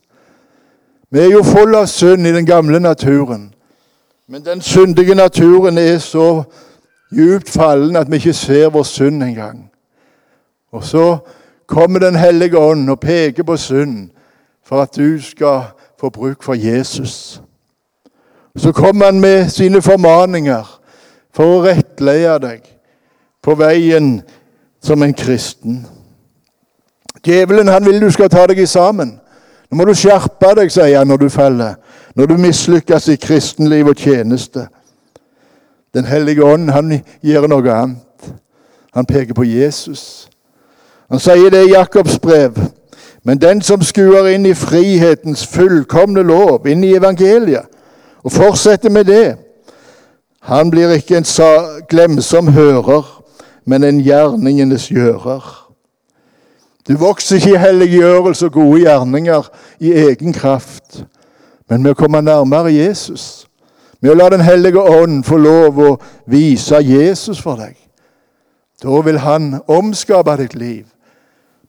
Vi 1.11 1.19
er 1.19 1.31
jo 1.31 1.43
full 1.43 1.75
av 1.75 1.85
synd 1.85 2.27
i 2.27 2.33
den 2.33 2.45
gamle 2.45 2.79
naturen. 2.79 3.53
Men 4.27 4.45
den 4.45 4.61
syndige 4.61 5.15
naturen 5.15 5.77
er 5.77 5.97
så 5.97 6.43
djupt 7.11 7.49
fallen 7.49 7.95
at 7.95 8.11
vi 8.11 8.15
ikke 8.15 8.33
ser 8.33 8.69
vår 8.69 8.83
synd 8.83 9.23
engang. 9.23 9.69
Og 10.71 10.83
så 10.83 11.17
kommer 11.67 11.99
Den 11.99 12.15
hellige 12.15 12.57
ånd 12.57 12.89
og 12.89 12.99
peker 12.99 13.43
på 13.43 13.57
synd 13.57 14.09
for 14.65 14.81
at 14.81 14.95
du 14.95 15.21
skal 15.21 15.61
få 15.99 16.09
bruk 16.09 16.43
for 16.43 16.53
Jesus. 16.53 17.41
Så 18.55 18.71
kommer 18.71 19.05
han 19.05 19.19
med 19.19 19.49
sine 19.49 19.81
formaninger 19.81 20.79
for 21.33 21.43
å 21.43 21.61
rettlede 21.65 22.39
deg 22.39 22.67
på 23.43 23.55
veien 23.55 24.21
som 24.83 25.03
en 25.03 25.13
kristen. 25.13 25.85
Djevelen 27.25 27.67
han 27.67 27.85
vil 27.85 28.01
du 28.01 28.11
skal 28.11 28.29
ta 28.29 28.45
deg 28.47 28.59
i 28.59 28.67
sammen. 28.67 29.19
Nå 29.71 29.77
må 29.77 29.85
du 29.87 29.95
skjerpe 29.97 30.51
deg, 30.57 30.71
sier 30.71 30.99
han 30.99 31.07
når 31.07 31.23
du 31.23 31.29
faller, 31.33 31.77
når 32.15 32.29
du 32.29 32.37
mislykkes 32.37 33.07
i 33.09 33.15
kristenliv 33.17 33.87
og 33.89 33.97
tjeneste. 33.97 34.67
Den 35.93 36.05
hellige 36.05 36.43
ånd 36.43 36.69
han 36.69 36.99
gjør 37.21 37.47
noe 37.47 37.73
annet. 37.73 38.29
Han 38.93 39.05
peker 39.05 39.33
på 39.33 39.45
Jesus. 39.47 40.29
Han 41.09 41.19
sier 41.19 41.49
det 41.49 41.63
i 41.67 41.73
Jakobs 41.73 42.19
brev. 42.19 42.57
Men 43.23 43.41
den 43.41 43.61
som 43.61 43.81
skuer 43.81 44.27
inn 44.33 44.45
i 44.45 44.53
frihetens 44.53 45.47
fullkomne 45.47 46.21
lov, 46.27 46.67
inn 46.67 46.83
i 46.83 46.95
evangeliet, 46.97 47.69
og 48.23 48.31
fortsetter 48.31 48.91
med 48.91 49.07
det, 49.07 49.35
han 50.43 50.69
blir 50.69 50.91
ikke 50.91 51.17
en 51.17 51.27
glemsom 51.89 52.51
hører, 52.51 53.23
men 53.65 53.83
en 53.83 54.01
gjerningenes 54.03 54.89
gjører. 54.91 55.62
Du 56.87 56.97
vokser 56.99 57.35
ikke 57.35 57.55
i 57.55 57.59
helliggjørelse 57.61 58.45
og 58.45 58.51
gode 58.51 58.81
gjerninger 58.81 59.49
i 59.79 59.91
egen 59.91 60.33
kraft, 60.33 61.05
men 61.69 61.83
med 61.83 61.93
å 61.93 61.99
komme 61.99 62.21
nærmere 62.21 62.73
Jesus. 62.75 63.45
Med 64.01 64.11
å 64.11 64.17
la 64.19 64.29
Den 64.29 64.43
hellige 64.43 64.81
ånd 64.81 65.23
få 65.23 65.37
lov 65.39 65.79
å 65.79 65.91
vise 66.27 66.81
Jesus 66.83 67.39
for 67.39 67.55
deg. 67.55 67.77
Da 68.83 68.99
vil 69.01 69.21
han 69.23 69.61
omskape 69.67 70.35
ditt 70.41 70.55
liv, 70.59 70.85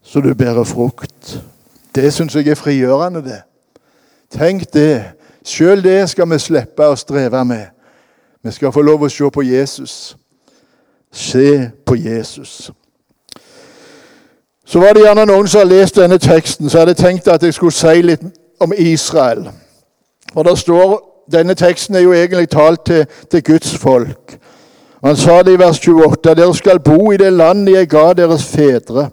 så 0.02 0.20
du 0.20 0.34
bærer 0.34 0.66
frukt. 0.66 1.38
Det 1.94 2.10
syns 2.12 2.34
jeg 2.34 2.48
er 2.50 2.58
frigjørende, 2.58 3.22
det. 3.22 3.42
Tenk 4.34 4.66
det. 4.74 5.14
Sjøl 5.46 5.82
det 5.84 6.08
skal 6.10 6.26
vi 6.32 6.40
slippe 6.42 6.88
å 6.90 6.96
streve 6.98 7.44
med. 7.46 7.68
Vi 8.42 8.50
skal 8.50 8.72
få 8.74 8.82
lov 8.82 9.06
å 9.06 9.12
se 9.12 9.30
på 9.30 9.44
Jesus. 9.46 10.16
Se 11.12 11.70
på 11.86 11.94
Jesus. 11.94 12.72
Så 14.66 14.80
var 14.80 14.92
det 14.92 15.04
gjerne 15.04 15.26
noen 15.26 15.48
som 15.48 15.58
har 15.58 15.68
lest 15.68 15.96
denne 15.96 16.18
teksten, 16.18 16.70
så 16.70 16.78
hadde 16.78 16.94
jeg 16.96 17.04
tenkt 17.04 17.28
at 17.28 17.42
jeg 17.42 17.54
skulle 17.54 17.72
si 17.72 18.02
litt 18.02 18.22
om 18.60 18.72
Israel. 18.76 19.48
For 20.32 20.42
der 20.42 20.54
står, 20.54 21.14
Denne 21.32 21.54
teksten 21.54 21.94
er 21.94 22.00
jo 22.00 22.12
egentlig 22.12 22.48
talt 22.48 22.84
til, 22.84 23.06
til 23.30 23.42
Guds 23.42 23.78
folk. 23.78 24.38
Han 25.04 25.16
sa 25.16 25.42
det 25.42 25.54
i 25.54 25.58
vers 25.58 25.78
28.: 25.80 26.34
Dere 26.34 26.54
skal 26.54 26.80
bo 26.80 27.12
i 27.12 27.16
det 27.16 27.32
landet 27.32 27.74
jeg 27.74 27.88
ga 27.88 28.12
deres 28.12 28.44
fedre. 28.44 29.10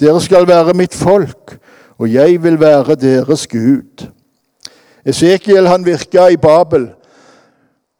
Dere 0.00 0.20
skal 0.20 0.48
være 0.48 0.74
mitt 0.74 0.94
folk, 0.94 1.58
og 1.98 2.12
jeg 2.12 2.42
vil 2.42 2.60
være 2.60 2.94
deres 2.94 3.46
Gud. 3.46 4.06
Esekiel 5.04 5.66
han 5.66 5.86
virka 5.86 6.26
i 6.26 6.36
Babel. 6.36 6.88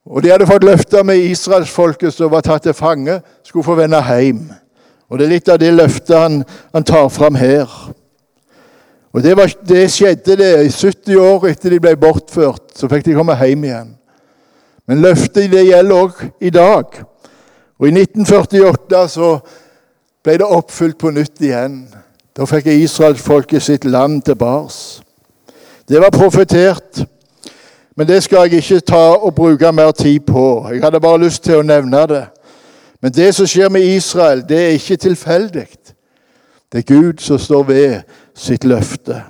Og 0.07 0.23
de 0.23 0.31
hadde 0.31 0.47
fått 0.47 0.65
løfter 0.65 1.03
med 1.03 1.17
israelsfolket 1.17 2.15
som 2.15 2.31
var 2.31 2.41
tatt 2.41 2.63
til 2.63 2.75
fange, 2.75 3.21
skulle 3.45 3.65
få 3.65 3.75
vende 3.75 4.03
hjem. 4.03 4.51
Og 5.15 5.19
Det 5.19 5.29
er 5.29 5.31
litt 5.31 5.49
av 5.49 5.61
det 5.63 5.69
løftet 5.71 6.17
han, 6.19 6.41
han 6.75 6.85
tar 6.85 7.05
fram 7.15 7.37
her. 7.39 7.71
Og 9.15 9.23
det, 9.23 9.37
var, 9.39 9.53
det, 9.63 9.85
skjedde 9.95 10.35
det 10.41 10.49
i 10.67 10.73
70 10.75 11.21
år 11.23 11.47
etter 11.53 11.71
de 11.71 11.79
ble 11.79 11.93
bortført. 12.03 12.73
Så 12.75 12.91
fikk 12.91 13.05
de 13.07 13.15
komme 13.15 13.37
hjem 13.39 13.63
igjen. 13.69 13.93
Men 14.91 15.05
løftet 15.05 15.53
det 15.53 15.63
gjelder 15.69 16.01
òg 16.01 16.19
i 16.43 16.51
dag. 16.51 16.99
Og 17.79 17.87
i 17.87 17.95
1948 17.95 19.05
så 19.15 19.31
ble 20.27 20.35
det 20.43 20.51
oppfylt 20.51 20.99
på 20.99 21.15
nytt 21.15 21.47
igjen. 21.47 21.85
Da 22.35 22.51
fikk 22.51 22.73
israelsfolket 22.75 23.63
sitt 23.63 23.87
land 23.87 24.25
tilbake. 24.27 25.05
Det 25.87 26.03
var 26.03 26.11
profetert. 26.11 27.05
Men 27.95 28.11
det 28.11 28.25
skal 28.27 28.49
jeg 28.49 28.65
ikke 28.65 28.83
ta 28.91 29.07
og 29.15 29.37
bruke 29.39 29.71
mer 29.71 29.95
tid 29.95 30.27
på. 30.27 30.67
Jeg 30.75 30.83
hadde 30.83 30.99
bare 30.99 31.23
lyst 31.23 31.47
til 31.47 31.63
å 31.63 31.67
nevne 31.71 32.03
det. 32.11 32.25
Men 33.05 33.13
det 33.13 33.35
som 33.35 33.47
skjer 33.47 33.69
med 33.69 33.83
Israel, 33.85 34.41
det 34.49 34.57
er 34.57 34.69
ikke 34.79 34.97
tilfeldig. 34.97 35.67
Det 36.73 36.79
er 36.79 36.95
Gud 36.95 37.19
som 37.21 37.39
står 37.39 37.63
ved 37.63 38.01
sitt 38.35 38.65
løfte. 38.65 39.23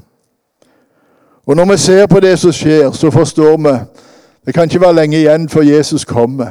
Og 1.46 1.56
Når 1.56 1.64
vi 1.72 1.76
ser 1.78 2.06
på 2.06 2.20
det 2.20 2.38
som 2.38 2.52
skjer, 2.52 2.92
så 2.92 3.10
forstår 3.10 3.56
vi 3.56 3.78
Det 4.46 4.54
kan 4.54 4.64
ikke 4.64 4.80
være 4.80 4.94
lenge 4.94 5.16
igjen 5.16 5.48
før 5.48 5.62
Jesus 5.62 6.04
kommer. 6.04 6.46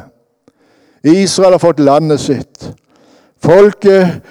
Israel 1.04 1.52
har 1.52 1.58
fått 1.58 1.80
landet 1.80 2.20
sitt. 2.20 2.74
Folket 3.44 4.22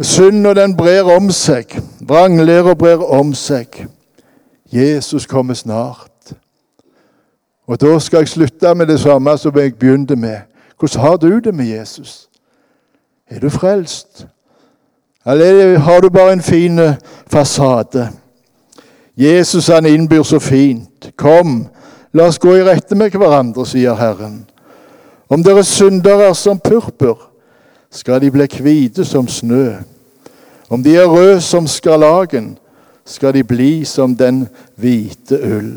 Synd 0.00 0.46
og 0.46 0.56
den 0.56 0.76
brer 0.76 1.02
om 1.02 1.30
seg. 1.30 1.80
Vranglæra 2.00 2.74
brer 2.74 3.02
om 3.02 3.34
seg. 3.34 3.86
Jesus 4.72 5.26
kommer 5.26 5.54
snart. 5.54 6.34
Og 7.66 7.80
da 7.80 7.98
skal 7.98 8.18
jeg 8.18 8.28
slutte 8.28 8.74
med 8.74 8.86
det 8.86 9.00
samme 9.00 9.38
som 9.38 9.58
jeg 9.58 9.74
begynte 9.74 10.16
med. 10.16 10.36
Hvordan 10.78 11.00
har 11.00 11.16
du 11.16 11.38
det 11.38 11.54
med 11.54 11.66
Jesus? 11.66 12.28
Er 13.30 13.40
du 13.40 13.48
frelst? 13.48 14.26
Eller 15.26 15.78
har 15.78 16.00
du 16.00 16.08
bare 16.08 16.32
en 16.32 16.42
fin 16.42 16.80
fasade? 17.26 18.08
Jesus 19.16 19.66
han 19.66 19.86
innbyr 19.86 20.22
så 20.22 20.38
fint. 20.38 21.10
Kom, 21.16 21.66
la 22.12 22.26
oss 22.26 22.38
gå 22.38 22.54
i 22.56 22.64
rette 22.64 22.94
med 22.94 23.10
hverandre, 23.10 23.64
sier 23.66 23.96
Herren. 23.96 24.44
Om 25.28 25.42
dere 25.42 25.64
synder 25.64 26.28
er 26.28 26.34
som 26.36 26.60
purpur, 26.60 27.18
skal 27.90 28.20
de 28.20 28.30
bli 28.30 28.46
hvite 28.60 29.04
som 29.04 29.28
snø. 29.28 29.78
Om 30.68 30.82
de 30.82 30.96
er 30.96 31.08
røde 31.08 31.40
som 31.40 31.66
skarlagen, 31.66 32.58
skal 33.04 33.34
de 33.34 33.44
bli 33.44 33.84
som 33.84 34.16
den 34.16 34.46
hvite 34.76 35.38
ull. 35.40 35.72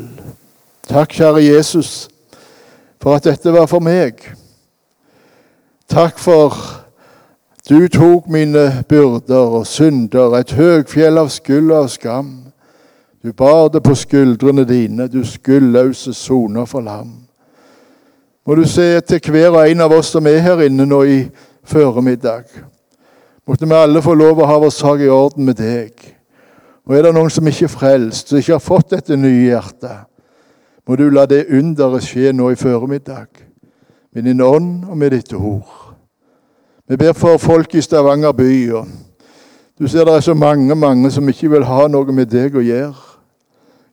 Takk, 0.88 1.14
kjære 1.14 1.44
Jesus, 1.44 2.08
for 3.00 3.14
at 3.14 3.24
dette 3.24 3.52
var 3.52 3.66
for 3.70 3.80
meg. 3.80 4.20
Takk 5.90 6.18
for 6.22 6.54
du 7.68 7.88
tok 7.88 8.28
mine 8.30 8.84
byrder 8.88 9.56
og 9.58 9.64
synder, 9.66 10.36
et 10.38 10.52
høgfjell 10.54 11.18
av 11.18 11.32
skyld 11.34 11.72
og 11.74 11.88
skam. 11.90 12.28
Du 13.24 13.32
bar 13.34 13.72
det 13.74 13.82
på 13.82 13.96
skuldrene 13.98 14.62
dine, 14.68 15.08
du 15.10 15.24
skyldløse 15.26 16.14
soner 16.14 16.68
for 16.70 16.86
lam. 16.86 17.10
Må 18.46 18.54
du 18.54 18.62
se 18.70 19.00
til 19.00 19.34
hver 19.34 19.50
og 19.50 19.66
en 19.66 19.82
av 19.82 19.96
oss 19.98 20.12
som 20.14 20.30
er 20.30 20.38
her 20.46 20.62
inne 20.68 20.86
nå 20.86 21.02
i 21.10 21.18
føremiddag. 21.66 22.46
Måtte 23.42 23.66
vi 23.66 23.82
alle 23.82 24.02
få 24.02 24.14
lov 24.14 24.38
å 24.38 24.46
ha 24.46 24.62
vår 24.62 24.70
sak 24.70 25.02
i 25.02 25.10
orden 25.10 25.50
med 25.50 25.58
deg. 25.58 25.90
Og 26.86 26.94
er 26.94 27.08
det 27.08 27.16
noen 27.18 27.34
som 27.34 27.50
ikke 27.50 27.66
er 27.66 27.74
frelst, 27.74 28.30
som 28.30 28.38
ikke 28.38 28.60
har 28.60 28.62
fått 28.62 28.94
dette 28.94 29.18
nye 29.18 29.42
hjertet, 29.50 30.06
må 30.86 30.94
du 30.94 31.08
la 31.10 31.26
det 31.26 31.48
underet 31.50 32.06
skje 32.06 32.30
nå 32.30 32.54
i 32.54 32.58
føremiddag. 32.58 33.49
Med 34.14 34.22
din 34.22 34.40
ånd 34.40 34.84
og 34.84 34.98
med 34.98 35.10
ditt 35.10 35.32
ord. 35.32 35.94
Vi 36.88 36.96
ber 36.96 37.12
for 37.12 37.36
folk 37.38 37.74
i 37.74 37.80
Stavanger 37.80 38.32
by. 38.32 38.70
og 38.72 38.86
Du 39.78 39.86
ser 39.88 40.04
det 40.04 40.14
er 40.14 40.20
så 40.20 40.34
mange 40.34 40.74
mange 40.74 41.10
som 41.10 41.28
ikke 41.28 41.50
vil 41.50 41.64
ha 41.64 41.86
noe 41.88 42.12
med 42.12 42.26
deg 42.26 42.56
å 42.56 42.64
gjøre. 42.64 43.10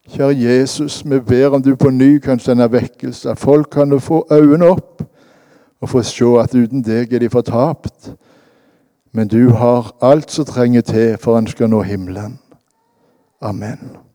Kjære 0.08 0.40
Jesus, 0.40 1.04
vi 1.06 1.20
ber 1.20 1.54
om 1.56 1.62
du 1.62 1.76
på 1.76 1.90
ny 1.90 2.18
kan 2.20 2.40
sende 2.40 2.72
vekkelse. 2.72 3.30
At 3.30 3.38
folk 3.40 3.70
kan 3.72 4.00
få 4.00 4.26
øynene 4.32 4.66
opp 4.66 5.04
og 5.82 5.90
få 5.90 6.02
se 6.02 6.26
at 6.40 6.56
uten 6.56 6.82
deg 6.82 7.14
er 7.14 7.20
de 7.20 7.30
fortapt. 7.30 8.14
Men 9.12 9.28
du 9.28 9.50
har 9.50 9.96
alt 10.02 10.32
som 10.32 10.46
trenger 10.46 10.82
til 10.82 11.18
for 11.22 11.38
en 11.38 11.48
skal 11.48 11.70
nå 11.70 11.82
himmelen. 11.82 12.40
Amen. 13.42 14.07